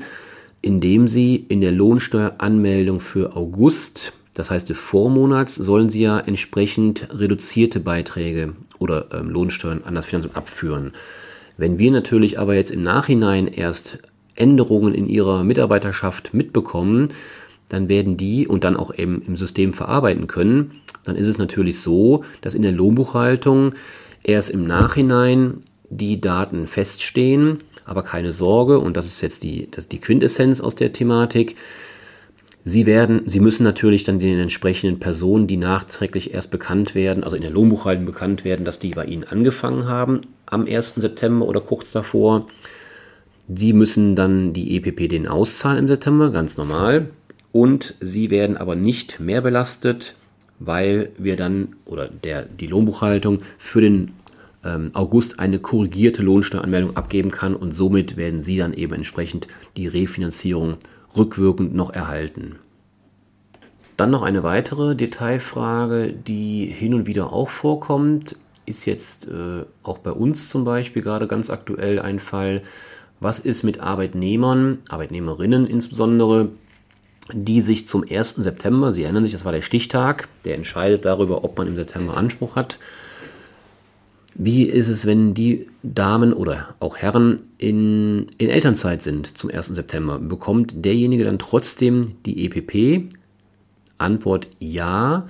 indem 0.62 1.08
Sie 1.08 1.36
in 1.36 1.60
der 1.60 1.74
Lohnsteueranmeldung 1.74 3.02
für 3.02 3.36
August, 3.36 4.14
das 4.36 4.50
heißt 4.50 4.70
des 4.70 4.78
Vormonats, 4.78 5.56
sollen 5.56 5.90
Sie 5.90 6.02
ja 6.02 6.20
entsprechend 6.20 7.10
reduzierte 7.12 7.82
Beiträge 7.82 8.54
oder 8.80 9.10
ähm, 9.14 9.30
Lohnsteuern 9.30 9.82
an 9.84 9.96
das 9.96 10.06
Finanzamt 10.06 10.38
abführen. 10.38 10.94
Wenn 11.58 11.78
wir 11.78 11.92
natürlich 11.92 12.40
aber 12.40 12.56
jetzt 12.56 12.72
im 12.72 12.82
Nachhinein 12.82 13.48
erst 13.48 14.00
Änderungen 14.36 14.96
in 14.96 15.10
Ihrer 15.10 15.44
Mitarbeiterschaft 15.44 16.34
mitbekommen, 16.34 17.10
dann 17.70 17.88
werden 17.88 18.18
die 18.18 18.48
und 18.48 18.64
dann 18.64 18.76
auch 18.76 18.94
eben 18.94 19.22
im 19.26 19.36
System 19.36 19.74
verarbeiten 19.74 20.28
können, 20.28 20.72
dann 21.04 21.16
ist 21.16 21.28
es 21.28 21.38
natürlich 21.38 21.80
so, 21.80 22.24
dass 22.42 22.56
in 22.56 22.64
der 22.64 22.72
Lohnbuchhaltung 22.72 23.74
erst 24.24 24.50
im 24.50 24.68
Nachhinein 24.68 25.62
die 25.90 26.22
Daten 26.22 26.68
feststehen, 26.68 27.60
aber 27.86 28.04
keine 28.04 28.32
Sorge, 28.32 28.80
und 28.80 28.96
das 28.98 29.06
ist 29.08 29.22
jetzt 29.22 29.44
die, 29.44 29.70
das 29.72 29.88
die 29.88 30.00
Quintessenz 30.00 30.62
aus 30.62 30.76
der 30.76 30.94
Thematik. 30.94 31.56
Sie 32.64 32.86
werden, 32.86 33.22
Sie 33.26 33.40
müssen 33.40 33.64
natürlich 33.64 34.04
dann 34.04 34.20
den 34.20 34.38
entsprechenden 34.38 35.00
Personen, 35.00 35.48
die 35.48 35.58
nachträglich 35.58 36.34
erst 36.34 36.52
bekannt 36.52 36.94
werden, 36.94 37.24
also 37.24 37.36
in 37.36 37.42
der 37.42 37.52
Lohnbuchhaltung 37.52 38.06
bekannt 38.06 38.44
werden, 38.44 38.66
dass 38.66 38.80
die 38.80 38.92
bei 38.92 39.06
Ihnen 39.06 39.24
angefangen 39.24 39.88
haben 39.88 40.22
am 40.46 40.66
1. 40.66 40.96
September 40.96 41.48
oder 41.48 41.62
kurz 41.62 41.92
davor. 41.92 42.48
Sie 43.48 43.74
müssen 43.74 44.16
dann 44.16 44.54
die 44.54 44.78
EPP 44.78 45.10
den 45.10 45.28
auszahlen 45.28 45.80
im 45.80 45.88
September, 45.88 46.30
ganz 46.30 46.58
normal. 46.58 47.10
Und 47.52 47.96
Sie 48.00 48.30
werden 48.30 48.58
aber 48.58 48.76
nicht 48.76 49.20
mehr 49.20 49.42
belastet, 49.42 50.16
weil 50.60 51.10
wir 51.18 51.36
dann 51.36 51.76
oder 51.86 52.08
der, 52.08 52.44
die 52.44 52.68
Lohnbuchhaltung 52.68 53.40
für 53.58 53.82
den 53.82 54.12
ähm, 54.64 54.92
August 54.94 55.40
eine 55.40 55.60
korrigierte 55.60 56.22
Lohnsteueranmeldung 56.22 56.98
abgeben 56.98 57.32
kann 57.32 57.56
und 57.56 57.74
somit 57.74 58.18
werden 58.18 58.42
Sie 58.42 58.58
dann 58.58 58.74
eben 58.74 58.94
entsprechend 58.94 59.48
die 59.78 59.88
Refinanzierung 59.88 60.78
rückwirkend 61.18 61.74
noch 61.74 61.92
erhalten. 61.92 62.58
Dann 63.98 64.12
noch 64.12 64.22
eine 64.22 64.44
weitere 64.44 64.96
Detailfrage, 64.96 66.14
die 66.14 66.66
hin 66.66 66.94
und 66.94 67.06
wieder 67.06 67.34
auch 67.34 67.50
vorkommt, 67.50 68.36
ist 68.66 68.86
jetzt 68.86 69.28
äh, 69.28 69.66
auch 69.84 69.98
bei 69.98 70.12
uns 70.12 70.48
zum 70.50 70.64
Beispiel 70.64 71.02
gerade 71.02 71.28
ganz 71.28 71.50
aktuell 71.50 72.00
ein 72.00 72.20
Fall. 72.20 72.62
Was 73.20 73.40
ist 73.40 73.64
mit 73.64 73.82
Arbeitnehmern, 73.82 74.78
Arbeitnehmerinnen 74.88 75.68
insbesondere, 75.68 76.50
die 77.34 77.62
sich 77.62 77.88
zum 77.88 78.04
1. 78.10 78.36
September, 78.36 78.92
Sie 78.92 79.04
erinnern 79.04 79.24
sich, 79.24 79.34
das 79.34 79.46
war 79.46 79.52
der 79.52 79.62
Stichtag, 79.62 80.28
der 80.46 80.56
entscheidet 80.56 81.06
darüber, 81.06 81.44
ob 81.44 81.58
man 81.58 81.68
im 81.68 81.76
September 81.76 82.18
Anspruch 82.18 82.56
hat, 82.56 82.80
wie 84.36 84.64
ist 84.64 84.88
es, 84.88 85.06
wenn 85.06 85.34
die 85.34 85.68
Damen 85.84 86.34
oder 86.34 86.76
auch 86.80 86.98
Herren 86.98 87.42
in, 87.58 88.28
in 88.38 88.50
Elternzeit 88.50 89.02
sind 89.04 89.38
zum 89.38 89.50
1. 89.50 89.68
September? 89.68 90.18
Bekommt 90.18 90.86
derjenige 90.86 91.26
dann 91.26 91.40
trotzdem 91.40 92.16
die 92.26 92.46
EPP? 92.46 93.14
Antwort 93.98 94.48
ja. 94.60 95.28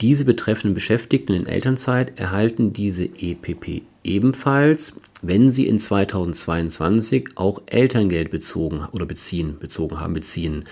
Diese 0.00 0.24
betreffenden 0.24 0.74
Beschäftigten 0.74 1.34
in 1.34 1.46
Elternzeit 1.46 2.18
erhalten 2.18 2.72
diese 2.72 3.04
EPP 3.04 3.82
ebenfalls, 4.04 5.00
wenn 5.20 5.50
sie 5.50 5.66
in 5.66 5.78
2022 5.78 7.30
auch 7.34 7.60
Elterngeld 7.66 8.30
bezogen 8.30 8.86
oder 8.92 9.04
beziehen, 9.06 9.58
bezogen 9.58 10.00
haben, 10.00 10.14
beziehen. 10.14 10.64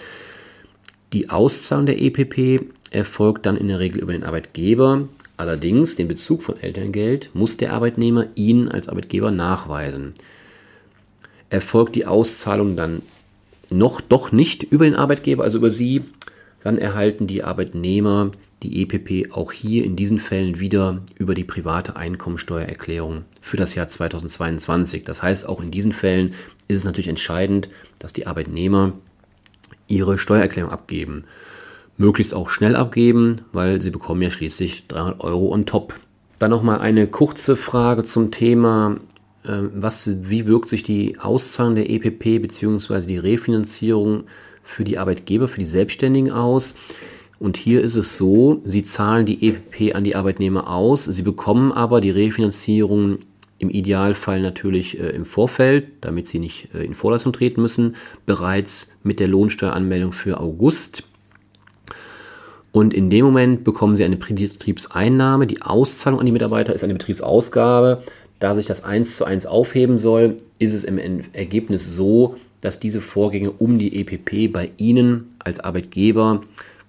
Die 1.12 1.30
Auszahlung 1.30 1.86
der 1.86 2.00
EPP 2.00 2.66
erfolgt 2.90 3.46
dann 3.46 3.56
in 3.56 3.68
der 3.68 3.78
Regel 3.78 4.00
über 4.00 4.12
den 4.12 4.24
Arbeitgeber, 4.24 5.08
Allerdings 5.36 5.96
den 5.96 6.08
Bezug 6.08 6.42
von 6.42 6.56
Elterngeld 6.56 7.30
muss 7.34 7.58
der 7.58 7.72
Arbeitnehmer 7.72 8.26
Ihnen 8.36 8.70
als 8.70 8.88
Arbeitgeber 8.88 9.30
nachweisen. 9.30 10.14
Erfolgt 11.50 11.94
die 11.94 12.06
Auszahlung 12.06 12.74
dann 12.74 13.02
noch 13.68 14.00
doch 14.00 14.32
nicht 14.32 14.62
über 14.62 14.84
den 14.84 14.94
Arbeitgeber, 14.94 15.44
also 15.44 15.58
über 15.58 15.70
Sie, 15.70 16.02
dann 16.62 16.78
erhalten 16.78 17.26
die 17.26 17.44
Arbeitnehmer 17.44 18.30
die 18.62 18.82
EPP 18.82 19.32
auch 19.32 19.52
hier 19.52 19.84
in 19.84 19.96
diesen 19.96 20.18
Fällen 20.18 20.58
wieder 20.58 21.02
über 21.18 21.34
die 21.34 21.44
private 21.44 21.96
Einkommensteuererklärung 21.96 23.24
für 23.42 23.58
das 23.58 23.74
Jahr 23.74 23.88
2022. 23.88 25.04
Das 25.04 25.22
heißt, 25.22 25.46
auch 25.46 25.60
in 25.62 25.70
diesen 25.70 25.92
Fällen 25.92 26.32
ist 26.66 26.78
es 26.78 26.84
natürlich 26.84 27.08
entscheidend, 27.08 27.68
dass 27.98 28.14
die 28.14 28.26
Arbeitnehmer 28.26 28.94
ihre 29.88 30.18
Steuererklärung 30.18 30.70
abgeben 30.70 31.24
möglichst 31.98 32.34
auch 32.34 32.50
schnell 32.50 32.76
abgeben, 32.76 33.42
weil 33.52 33.80
sie 33.80 33.90
bekommen 33.90 34.22
ja 34.22 34.30
schließlich 34.30 34.86
300 34.88 35.20
Euro 35.22 35.52
on 35.52 35.66
top. 35.66 35.94
Dann 36.38 36.50
nochmal 36.50 36.80
eine 36.80 37.06
kurze 37.06 37.56
Frage 37.56 38.04
zum 38.04 38.30
Thema, 38.30 38.96
äh, 39.44 39.62
was, 39.74 40.28
wie 40.28 40.46
wirkt 40.46 40.68
sich 40.68 40.82
die 40.82 41.18
Auszahlung 41.18 41.74
der 41.74 41.88
EPP 41.90 42.42
bzw. 42.42 43.06
die 43.06 43.18
Refinanzierung 43.18 44.24
für 44.62 44.84
die 44.84 44.98
Arbeitgeber, 44.98 45.48
für 45.48 45.60
die 45.60 45.66
Selbstständigen 45.66 46.30
aus? 46.30 46.74
Und 47.38 47.56
hier 47.58 47.82
ist 47.82 47.96
es 47.96 48.16
so, 48.16 48.62
sie 48.64 48.82
zahlen 48.82 49.26
die 49.26 49.48
EPP 49.48 49.94
an 49.94 50.04
die 50.04 50.16
Arbeitnehmer 50.16 50.70
aus, 50.70 51.04
sie 51.04 51.22
bekommen 51.22 51.70
aber 51.70 52.00
die 52.00 52.10
Refinanzierung 52.10 53.18
im 53.58 53.70
Idealfall 53.70 54.40
natürlich 54.40 54.98
äh, 55.00 55.10
im 55.10 55.24
Vorfeld, 55.24 55.86
damit 56.02 56.26
sie 56.26 56.38
nicht 56.38 56.74
äh, 56.74 56.84
in 56.84 56.94
Vorleistung 56.94 57.32
treten 57.32 57.62
müssen, 57.62 57.96
bereits 58.26 58.92
mit 59.02 59.20
der 59.20 59.28
Lohnsteueranmeldung 59.28 60.12
für 60.12 60.40
August. 60.40 61.04
Und 62.72 62.92
in 62.92 63.08
dem 63.08 63.24
Moment 63.24 63.64
bekommen 63.64 63.96
Sie 63.96 64.04
eine 64.04 64.18
Betriebseinnahme. 64.18 65.46
Die 65.46 65.62
Auszahlung 65.62 66.20
an 66.20 66.26
die 66.26 66.32
Mitarbeiter 66.32 66.74
ist 66.74 66.84
eine 66.84 66.92
Betriebsausgabe. 66.92 68.02
Da 68.38 68.54
sich 68.54 68.66
das 68.66 68.84
eins 68.84 69.16
zu 69.16 69.24
eins 69.24 69.46
aufheben 69.46 69.98
soll, 69.98 70.42
ist 70.58 70.74
es 70.74 70.84
im 70.84 70.98
Ergebnis 71.32 71.96
so, 71.96 72.36
dass 72.60 72.78
diese 72.78 73.00
Vorgänge 73.00 73.50
um 73.50 73.78
die 73.78 73.98
EPP 73.98 74.52
bei 74.52 74.72
Ihnen 74.76 75.28
als 75.38 75.60
Arbeitgeber 75.60 76.42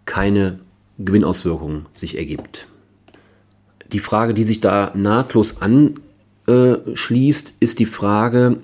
keine 0.03 0.60
Gewinnauswirkungen 0.99 1.86
sich 1.93 2.17
ergibt. 2.17 2.67
Die 3.93 3.99
Frage, 3.99 4.34
die 4.34 4.43
sich 4.43 4.60
da 4.60 4.91
nahtlos 4.95 5.62
anschließt, 6.47 7.55
ist 7.60 7.79
die 7.79 7.86
Frage, 7.86 8.57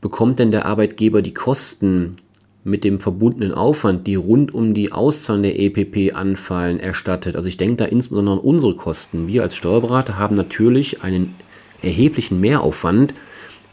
bekommt 0.00 0.38
denn 0.38 0.50
der 0.50 0.66
Arbeitgeber 0.66 1.22
die 1.22 1.34
Kosten 1.34 2.18
mit 2.64 2.82
dem 2.82 2.98
verbundenen 2.98 3.52
Aufwand, 3.52 4.06
die 4.06 4.14
rund 4.14 4.54
um 4.54 4.72
die 4.72 4.90
Auszahlung 4.90 5.42
der 5.42 5.60
EPP 5.60 6.14
anfallen, 6.14 6.80
erstattet. 6.80 7.36
Also 7.36 7.48
ich 7.48 7.58
denke 7.58 7.76
da 7.76 7.84
insbesondere 7.84 8.36
an 8.36 8.40
unsere 8.40 8.74
Kosten. 8.74 9.28
Wir 9.28 9.42
als 9.42 9.54
Steuerberater 9.54 10.18
haben 10.18 10.34
natürlich 10.34 11.02
einen 11.02 11.34
erheblichen 11.82 12.40
Mehraufwand. 12.40 13.12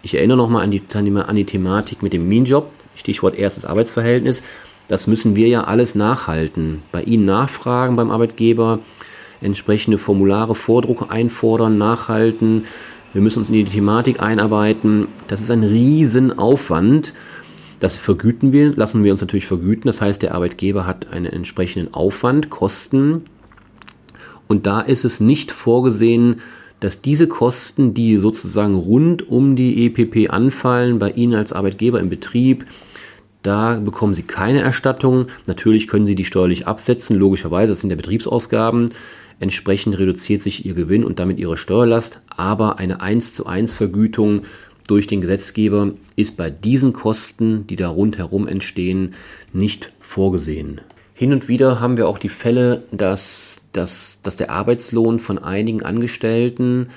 Ich 0.04 0.16
erinnere 0.16 0.38
nochmal 0.38 0.64
an 0.64 0.72
die, 0.72 0.82
an 0.94 1.36
die 1.36 1.46
Thematik 1.46 2.04
mit 2.04 2.12
dem 2.12 2.28
Minjob, 2.28 2.70
Stichwort 2.96 3.36
erstes 3.36 3.66
Arbeitsverhältnis. 3.66 4.44
Das 4.90 5.08
müssen 5.08 5.38
wir 5.38 5.48
ja 5.48 5.64
alles 5.64 5.96
nachhalten. 5.96 6.82
Bei 6.92 7.02
Ihnen 7.02 7.24
nachfragen 7.24 7.96
beim 7.96 8.12
Arbeitgeber, 8.12 8.80
entsprechende 9.40 9.98
Formulare, 9.98 10.54
Vordruck 10.54 11.10
einfordern, 11.10 11.78
nachhalten. 11.78 12.66
Wir 13.14 13.22
müssen 13.22 13.40
uns 13.40 13.50
in 13.50 13.56
die 13.56 13.66
Thematik 13.66 14.22
einarbeiten. 14.22 15.08
Das 15.28 15.42
ist 15.42 15.52
ein 15.52 15.64
Riesenaufwand. 15.64 17.14
Das 17.80 17.98
vergüten 17.98 18.54
wir, 18.54 18.74
lassen 18.76 19.04
wir 19.04 19.12
uns 19.12 19.22
natürlich 19.22 19.48
vergüten. 19.48 19.88
Das 19.88 20.02
heißt, 20.02 20.22
der 20.22 20.34
Arbeitgeber 20.36 20.86
hat 20.86 21.12
einen 21.12 21.26
entsprechenden 21.26 21.94
Aufwand, 21.94 22.50
Kosten. 22.50 23.24
Und 24.48 24.66
da 24.66 24.82
ist 24.82 25.04
es 25.04 25.20
nicht 25.20 25.52
vorgesehen, 25.52 26.38
dass 26.80 27.02
diese 27.02 27.28
Kosten, 27.28 27.94
die 27.94 28.18
sozusagen 28.18 28.76
rund 28.76 29.28
um 29.28 29.56
die 29.56 29.86
EPP 29.86 30.32
anfallen, 30.32 31.00
bei 31.00 31.12
Ihnen 31.12 31.36
als 31.36 31.54
Arbeitgeber 31.54 32.00
im 32.00 32.10
Betrieb, 32.10 32.66
da 33.44 33.80
bekommen 33.80 34.14
Sie 34.14 34.24
keine 34.24 34.62
Erstattung. 34.62 35.28
Natürlich 35.48 35.88
können 35.88 36.06
Sie 36.06 36.16
die 36.16 36.26
steuerlich 36.26 36.68
absetzen, 36.68 37.18
logischerweise, 37.18 37.72
das 37.72 37.82
sind 37.82 37.90
ja 37.90 37.96
Betriebsausgaben. 37.96 38.92
Entsprechend 39.42 39.98
reduziert 39.98 40.44
sich 40.44 40.68
ihr 40.68 40.76
Gewinn 40.76 41.04
und 41.04 41.18
damit 41.18 41.40
ihre 41.40 41.58
Steuerlast, 41.58 42.22
aber 42.30 42.78
eine 42.78 43.02
1 43.02 43.34
zu 43.34 43.48
1 43.48 43.74
Vergütung 43.74 44.44
durch 44.88 45.08
den 45.08 45.20
Gesetzgeber 45.20 45.94
ist 46.16 46.38
bei 46.38 46.52
diesen 46.52 46.94
Kosten, 46.94 47.66
die 47.66 47.76
da 47.76 47.90
rundherum 47.90 48.48
entstehen, 48.48 49.16
nicht 49.52 49.94
vorgesehen. 50.00 50.80
Hin 51.16 51.34
und 51.34 51.48
wieder 51.48 51.80
haben 51.80 51.98
wir 51.98 52.08
auch 52.08 52.20
die 52.20 52.30
Fälle, 52.30 52.84
dass, 52.92 53.68
dass, 53.74 54.20
dass 54.22 54.38
der 54.38 54.52
Arbeitslohn 54.52 55.20
von 55.20 55.40
einigen 55.40 55.82
Angestellten 55.82 56.90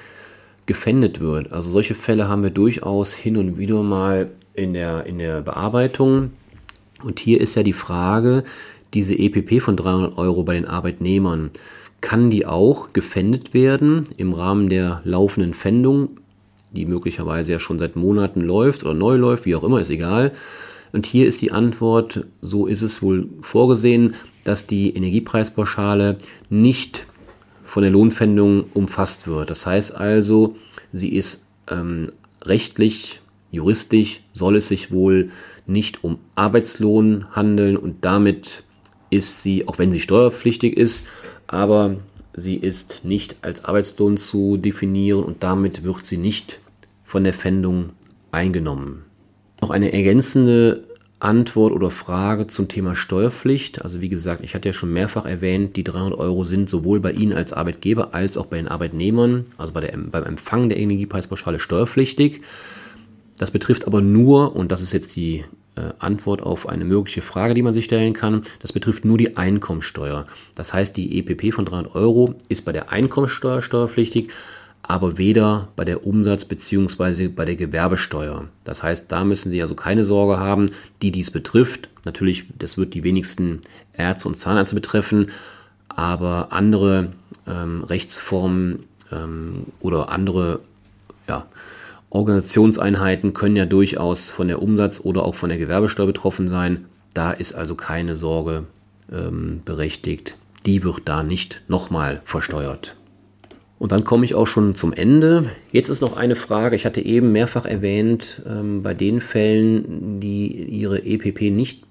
gefändet 0.67 1.21
wird. 1.21 1.51
Also 1.51 1.71
solche 1.71 1.95
Fälle 1.95 2.29
haben 2.29 2.43
wir 2.43 2.51
durchaus 2.51 3.15
hin 3.15 3.39
und 3.39 3.57
wieder 3.57 3.83
mal 3.83 4.31
in 4.53 4.75
der, 4.75 5.07
in 5.07 5.17
der 5.17 5.41
Bearbeitung. 5.41 6.33
Und 7.03 7.21
hier 7.21 7.41
ist 7.41 7.55
ja 7.55 7.63
die 7.63 7.73
Frage, 7.73 8.45
diese 8.93 9.15
EPP 9.15 9.63
von 9.63 9.77
300 9.77 10.19
Euro 10.19 10.43
bei 10.43 10.53
den 10.53 10.67
Arbeitnehmern, 10.67 11.51
kann 12.05 12.29
die 12.29 12.45
auch 12.45 12.93
gefändet 12.93 13.55
werden 13.55 14.09
im 14.19 14.35
Rahmen 14.35 14.69
der 14.69 15.01
laufenden 15.05 15.55
Pfändung, 15.55 16.21
die 16.71 16.85
möglicherweise 16.85 17.53
ja 17.53 17.59
schon 17.59 17.79
seit 17.79 17.97
Monaten 17.97 18.43
läuft 18.43 18.85
oder 18.85 18.93
neu 18.93 19.17
läuft, 19.17 19.47
wie 19.47 19.57
auch 19.57 19.65
immer, 19.65 19.81
ist 19.81 19.89
egal. 19.89 20.33
Und 20.93 21.07
hier 21.07 21.27
ist 21.27 21.41
die 21.41 21.51
Antwort, 21.51 22.27
so 22.43 22.67
ist 22.67 22.83
es 22.83 23.01
wohl 23.01 23.31
vorgesehen, 23.41 24.17
dass 24.45 24.67
die 24.67 24.95
Energiepreispauschale 24.95 26.19
nicht 26.51 27.07
von 27.65 27.83
der 27.83 27.93
Lohnpfändung 27.93 28.67
umfasst 28.75 29.27
wird. 29.27 29.49
Das 29.49 29.65
heißt 29.65 29.97
also, 29.97 30.57
sie 30.93 31.09
ist 31.09 31.49
ähm, 31.71 32.11
rechtlich, 32.45 33.23
juristisch, 33.51 34.21
soll 34.35 34.57
es 34.57 34.69
sich 34.69 34.93
wohl 34.93 35.31
nicht 35.67 36.05
um 36.05 36.19
Arbeitslohn 36.35 37.35
handeln 37.35 37.79
und 37.79 38.05
damit 38.05 38.63
ist 39.09 39.43
sie, 39.43 39.67
auch 39.67 39.79
wenn 39.79 39.91
sie 39.91 40.01
steuerpflichtig 40.01 40.77
ist, 40.77 41.07
aber 41.55 41.97
sie 42.33 42.57
ist 42.57 43.05
nicht 43.05 43.37
als 43.43 43.65
Arbeitslohn 43.65 44.17
zu 44.17 44.57
definieren 44.57 45.23
und 45.23 45.45
damit 45.45 45.85
wird 45.85 46.05
sie 46.05 46.17
nicht 46.17 46.59
von 47.05 47.23
der 47.23 47.33
Pfändung 47.33 47.93
eingenommen. 48.33 49.05
Noch 49.63 49.71
eine 49.71 49.93
ergänzende 49.93 50.83
Antwort 51.21 51.73
oder 51.73 51.93
Frage 51.93 52.49
zum 52.49 52.67
Thema 52.67 52.97
Steuerpflicht. 52.97 53.83
Also 53.83 54.01
wie 54.01 54.09
gesagt, 54.09 54.43
ich 54.43 54.57
hatte 54.57 54.69
ja 54.69 54.73
schon 54.73 54.93
mehrfach 54.93 55.27
erwähnt, 55.27 55.77
die 55.77 55.85
300 55.85 56.19
Euro 56.19 56.43
sind 56.43 56.69
sowohl 56.69 56.99
bei 56.99 57.13
Ihnen 57.13 57.33
als 57.33 57.53
Arbeitgeber 57.53 58.15
als 58.15 58.37
auch 58.37 58.47
bei 58.47 58.57
den 58.57 58.67
Arbeitnehmern, 58.67 59.45
also 59.57 59.73
bei 59.73 59.81
der, 59.81 59.97
beim 59.97 60.25
Empfang 60.25 60.69
der 60.69 60.79
Energiepreispauschale 60.79 61.61
steuerpflichtig. 61.61 62.41
Das 63.39 63.53
betrifft 63.53 63.87
aber 63.87 64.01
nur, 64.01 64.57
und 64.57 64.73
das 64.73 64.83
ist 64.83 64.93
jetzt 64.93 65.15
die 65.15 65.45
Antwort 65.99 66.43
auf 66.43 66.69
eine 66.69 66.85
mögliche 66.85 67.23
Frage, 67.23 67.55
die 67.55 67.63
man 67.63 67.75
sich 67.75 67.87
stellen 67.87 68.13
kann, 68.13 68.43
das 68.61 68.73
betrifft 68.73 69.05
nur 69.05 69.19
die 69.19 69.37
Einkommensteuer. 69.37 70.27
Das 70.55 70.73
heißt, 70.73 70.97
die 70.97 71.19
EPP 71.19 71.53
von 71.53 71.65
300 71.65 71.95
Euro 71.95 72.35
ist 72.49 72.65
bei 72.65 72.73
der 72.73 72.93
Einkommensteuer 72.93 73.63
steuerpflichtig, 73.63 74.31
aber 74.83 75.19
weder 75.19 75.69
bei 75.77 75.85
der 75.85 76.07
Umsatz- 76.07 76.45
bzw. 76.45 77.29
bei 77.29 77.45
der 77.45 77.57
Gewerbesteuer. 77.57 78.45
Das 78.65 78.83
heißt, 78.83 79.11
da 79.11 79.25
müssen 79.25 79.51
Sie 79.51 79.63
also 79.63 79.75
keine 79.75 80.05
Sorge 80.05 80.39
haben, 80.39 80.67
die 81.03 81.11
dies 81.11 81.31
betrifft. 81.31 81.89
Natürlich, 82.05 82.45
das 82.59 82.77
wird 82.77 82.95
die 82.95 83.03
wenigsten 83.03 83.61
Ärzte 83.95 84.29
und 84.29 84.37
Zahnärzte 84.37 84.75
betreffen, 84.75 85.31
aber 85.89 86.49
andere 86.53 87.13
ähm, 87.47 87.83
Rechtsformen 87.83 88.85
ähm, 89.11 89.67
oder 89.81 90.11
andere 90.11 90.61
ja, 91.29 91.47
Organisationseinheiten 92.15 93.35
können 93.35 93.57
ja 93.57 93.67
durchaus 93.67 94.31
von 94.31 94.47
der 94.47 94.63
Umsatz- 94.63 95.01
oder 95.01 95.25
auch 95.25 95.35
von 95.35 95.49
der 95.49 95.59
Gewerbesteuer 95.59 96.07
betroffen 96.07 96.47
sein. 96.47 96.85
Da 97.13 97.33
ist 97.33 97.55
also 97.55 97.75
keine 97.75 98.15
Sorge 98.15 98.65
ähm, 99.13 99.63
berechtigt. 99.65 100.37
Die 100.65 100.85
wird 100.85 101.03
da 101.07 101.25
nicht 101.25 101.63
nochmal 101.67 102.23
versteuert. 102.25 102.97
Und 103.81 103.91
dann 103.91 104.05
komme 104.05 104.25
ich 104.25 104.37
auch 104.37 104.47
schon 104.47 104.77
zum 104.77 104.93
Ende. 104.93 105.51
Jetzt 105.73 105.89
ist 105.89 106.01
noch 106.01 106.17
eine 106.17 106.37
Frage. 106.37 106.77
Ich 106.77 106.87
hatte 106.87 107.01
eben 107.01 107.33
mehrfach 107.33 107.67
erwähnt, 107.67 108.43
ähm, 108.47 108.85
bei 108.85 108.95
den 108.95 109.21
Fällen, 109.21 110.21
die 110.21 110.47
ihre 110.47 111.05
EPP 111.05 111.51
nicht 111.51 111.83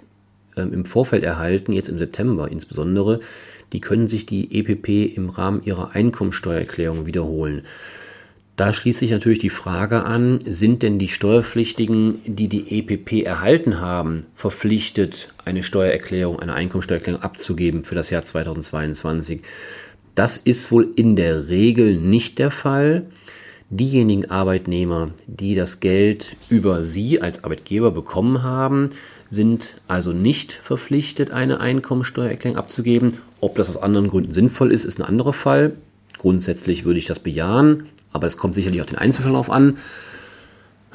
ähm, 0.55 0.71
im 0.71 0.86
Vorfeld 0.86 1.23
erhalten, 1.23 1.73
jetzt 1.73 1.89
im 1.89 1.97
September 1.97 2.49
insbesondere, 2.49 3.19
die 3.73 3.81
können 3.81 4.07
sich 4.07 4.25
die 4.25 4.57
EPP 4.57 5.17
im 5.17 5.29
Rahmen 5.29 5.63
ihrer 5.65 5.91
Einkommensteuererklärung 5.91 7.05
wiederholen. 7.05 7.63
Da 8.55 8.71
schließt 8.71 8.99
sich 8.99 9.09
natürlich 9.09 9.39
die 9.39 9.49
Frage 9.49 10.03
an, 10.03 10.39
sind 10.45 10.83
denn 10.83 10.99
die 10.99 11.07
Steuerpflichtigen, 11.07 12.19
die 12.25 12.47
die 12.47 12.79
EPP 12.79 13.25
erhalten 13.25 13.81
haben, 13.81 14.27
verpflichtet, 14.35 15.33
eine 15.43 15.63
Steuererklärung, 15.63 16.39
eine 16.39 16.53
Einkommensteuererklärung 16.53 17.23
abzugeben 17.23 17.83
für 17.83 17.95
das 17.95 18.11
Jahr 18.11 18.23
2022? 18.23 19.41
Das 20.13 20.37
ist 20.37 20.71
wohl 20.71 20.91
in 20.95 21.15
der 21.15 21.47
Regel 21.47 21.95
nicht 21.95 22.37
der 22.37 22.51
Fall. 22.51 23.07
Diejenigen 23.71 24.29
Arbeitnehmer, 24.29 25.09
die 25.25 25.55
das 25.55 25.79
Geld 25.79 26.35
über 26.49 26.83
Sie 26.83 27.19
als 27.19 27.43
Arbeitgeber 27.43 27.89
bekommen 27.89 28.43
haben, 28.43 28.91
sind 29.31 29.81
also 29.87 30.13
nicht 30.13 30.53
verpflichtet, 30.53 31.31
eine 31.31 31.59
Einkommensteuererklärung 31.59 32.59
abzugeben. 32.59 33.15
Ob 33.41 33.55
das 33.55 33.69
aus 33.69 33.81
anderen 33.81 34.09
Gründen 34.09 34.31
sinnvoll 34.31 34.71
ist, 34.71 34.85
ist 34.85 34.99
ein 34.99 35.07
anderer 35.07 35.33
Fall. 35.33 35.73
Grundsätzlich 36.19 36.85
würde 36.85 36.99
ich 36.99 37.07
das 37.07 37.17
bejahen, 37.17 37.87
aber 38.13 38.28
es 38.28 38.38
kommt 38.38 38.56
sicherlich 38.56 38.82
auf 38.82 38.88
den 38.88 38.97
Einzelfall 38.97 39.36
auf 39.36 39.49
an. 39.49 39.78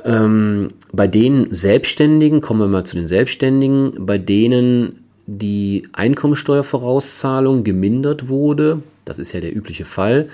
Ähm, 0.05 0.69
bei 0.93 1.07
den 1.07 1.49
Selbstständigen, 1.51 2.41
kommen 2.41 2.61
wir 2.61 2.69
mal 2.69 2.85
zu 2.85 2.97
den 2.97 3.07
Selbstständigen, 3.07 4.07
bei 4.07 4.19
denen 4.19 5.05
die 5.27 5.89
Einkommensteuervorauszahlung 5.93 7.65
gemindert 7.65 8.29
wurde, 8.29 8.83
das 9.05 9.19
ist 9.19 9.33
ja 9.33 9.41
der 9.41 9.55
übliche 9.55 9.85
Fall, 9.85 10.29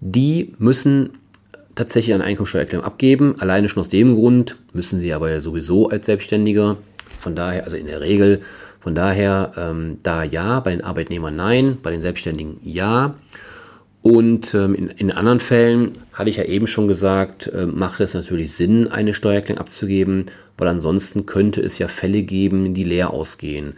die 0.00 0.54
müssen 0.58 1.10
tatsächlich 1.74 2.14
eine 2.14 2.24
Einkommensteuererklärung 2.24 2.84
abgeben. 2.84 3.34
Alleine 3.38 3.68
schon 3.68 3.80
aus 3.80 3.88
dem 3.88 4.14
Grund 4.14 4.56
müssen 4.72 4.98
sie 4.98 5.12
aber 5.12 5.30
ja 5.30 5.40
sowieso 5.40 5.88
als 5.88 6.06
Selbstständiger. 6.06 6.76
Von 7.20 7.34
daher, 7.34 7.64
also 7.64 7.76
in 7.76 7.86
der 7.86 8.00
Regel, 8.00 8.42
von 8.80 8.94
daher 8.94 9.52
ähm, 9.56 9.98
da 10.02 10.24
ja, 10.24 10.58
bei 10.60 10.72
den 10.72 10.82
Arbeitnehmern 10.82 11.36
nein, 11.36 11.78
bei 11.82 11.90
den 11.90 12.00
Selbstständigen 12.00 12.58
ja. 12.64 13.14
Und 14.02 14.52
ähm, 14.54 14.74
in, 14.74 14.88
in, 14.88 15.12
anderen 15.12 15.38
Fällen, 15.38 15.92
hatte 16.12 16.28
ich 16.28 16.36
ja 16.36 16.44
eben 16.44 16.66
schon 16.66 16.88
gesagt, 16.88 17.46
äh, 17.46 17.66
macht 17.66 18.00
es 18.00 18.14
natürlich 18.14 18.52
Sinn, 18.52 18.88
eine 18.88 19.14
Steuererklärung 19.14 19.60
abzugeben, 19.60 20.26
weil 20.58 20.66
ansonsten 20.68 21.24
könnte 21.24 21.60
es 21.60 21.78
ja 21.78 21.86
Fälle 21.86 22.24
geben, 22.24 22.74
die 22.74 22.82
leer 22.82 23.10
ausgehen. 23.10 23.74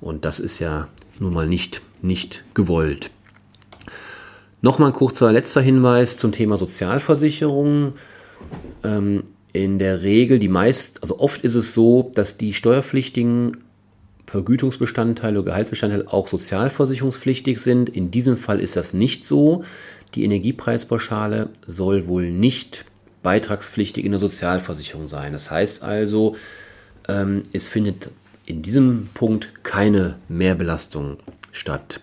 Und 0.00 0.24
das 0.24 0.38
ist 0.38 0.60
ja 0.60 0.88
nun 1.18 1.34
mal 1.34 1.48
nicht, 1.48 1.82
nicht 2.00 2.44
gewollt. 2.54 3.10
Nochmal 4.62 4.90
ein 4.90 4.94
kurzer 4.94 5.32
letzter 5.32 5.60
Hinweis 5.60 6.16
zum 6.16 6.30
Thema 6.30 6.56
Sozialversicherung. 6.56 7.94
Ähm, 8.84 9.22
in 9.52 9.78
der 9.78 10.02
Regel, 10.02 10.38
die 10.38 10.48
meist, 10.48 11.02
also 11.02 11.18
oft 11.18 11.42
ist 11.42 11.54
es 11.54 11.74
so, 11.74 12.12
dass 12.14 12.36
die 12.36 12.52
steuerpflichtigen 12.52 13.56
Vergütungsbestandteile 14.26 15.38
oder 15.38 15.50
Gehaltsbestandteile 15.50 16.12
auch 16.12 16.28
sozialversicherungspflichtig 16.28 17.60
sind. 17.60 17.88
In 17.88 18.10
diesem 18.10 18.36
Fall 18.36 18.60
ist 18.60 18.76
das 18.76 18.92
nicht 18.92 19.24
so. 19.24 19.64
Die 20.14 20.24
Energiepreispauschale 20.24 21.50
soll 21.66 22.06
wohl 22.06 22.30
nicht 22.30 22.84
beitragspflichtig 23.22 24.04
in 24.04 24.12
der 24.12 24.20
Sozialversicherung 24.20 25.08
sein. 25.08 25.32
Das 25.32 25.50
heißt 25.50 25.82
also, 25.82 26.36
ähm, 27.08 27.40
es 27.52 27.66
findet 27.66 28.10
in 28.46 28.62
diesem 28.62 29.08
Punkt 29.14 29.64
keine 29.64 30.16
Mehrbelastung 30.28 31.18
statt. 31.52 32.00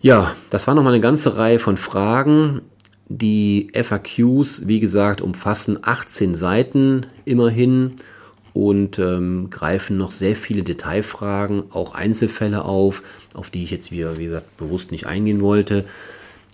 Ja, 0.00 0.34
das 0.50 0.66
war 0.66 0.74
nochmal 0.74 0.94
eine 0.94 1.02
ganze 1.02 1.36
Reihe 1.36 1.58
von 1.58 1.76
Fragen. 1.76 2.62
Die 3.08 3.70
FAQs, 3.74 4.66
wie 4.66 4.80
gesagt, 4.80 5.20
umfassen 5.20 5.78
18 5.82 6.34
Seiten 6.34 7.06
immerhin 7.24 7.96
und 8.52 8.98
ähm, 8.98 9.48
greifen 9.50 9.96
noch 9.96 10.10
sehr 10.10 10.36
viele 10.36 10.62
Detailfragen, 10.62 11.64
auch 11.70 11.94
Einzelfälle 11.94 12.64
auf, 12.64 13.02
auf 13.34 13.50
die 13.50 13.64
ich 13.64 13.70
jetzt 13.70 13.90
wieder, 13.92 14.18
wie 14.18 14.26
gesagt, 14.26 14.56
bewusst 14.56 14.92
nicht 14.92 15.06
eingehen 15.06 15.40
wollte. 15.40 15.84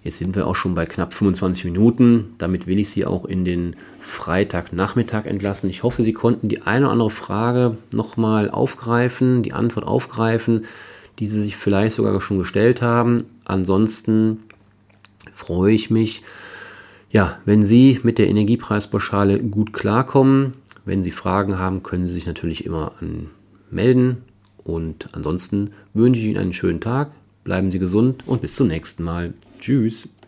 Jetzt 0.05 0.19
sind 0.19 0.37
wir 0.37 0.47
auch 0.47 0.55
schon 0.55 0.75
bei 0.75 0.87
knapp 0.87 1.13
25 1.13 1.65
Minuten. 1.65 2.35
Damit 2.39 2.67
will 2.67 2.79
ich 2.79 2.89
Sie 2.89 3.05
auch 3.05 3.25
in 3.25 3.45
den 3.45 3.75
Freitagnachmittag 4.01 5.27
entlassen. 5.27 5.69
Ich 5.69 5.83
hoffe, 5.83 6.05
Sie 6.05 6.13
konnten 6.13 6.49
die 6.49 6.63
eine 6.63 6.85
oder 6.85 6.93
andere 6.93 7.11
Frage 7.11 7.77
nochmal 7.93 8.49
aufgreifen, 8.49 9.43
die 9.43 9.53
Antwort 9.53 9.87
aufgreifen 9.87 10.67
die 11.19 11.27
Sie 11.27 11.41
sich 11.41 11.57
vielleicht 11.57 11.97
sogar 11.97 12.21
schon 12.21 12.39
gestellt 12.39 12.83
haben. 12.83 13.25
Ansonsten 13.45 14.45
freue 15.35 15.73
ich 15.73 15.91
mich, 15.91 16.23
ja, 17.11 17.39
wenn 17.45 17.63
Sie 17.63 18.01
mit 18.03 18.19
der 18.19 18.29
Energiepreispauschale 18.29 19.41
gut 19.41 19.73
klarkommen. 19.73 20.53
Wenn 20.89 21.03
Sie 21.03 21.11
Fragen 21.11 21.59
haben, 21.59 21.83
können 21.83 22.07
Sie 22.07 22.15
sich 22.15 22.27
natürlich 22.27 22.65
immer 22.65 22.93
melden. 23.71 24.23
Und 24.65 25.11
ansonsten 25.13 25.73
wünsche 25.93 26.19
ich 26.19 26.29
Ihnen 26.29 26.39
einen 26.39 26.55
schönen 26.55 26.81
Tag, 26.81 27.11
bleiben 27.45 27.71
Sie 27.71 27.79
gesund 27.79 28.27
und 28.27 28.41
bis 28.41 28.55
zum 28.55 28.69
nächsten 28.69 29.05
Mal. 29.05 29.35
Tschüss. 29.61 30.09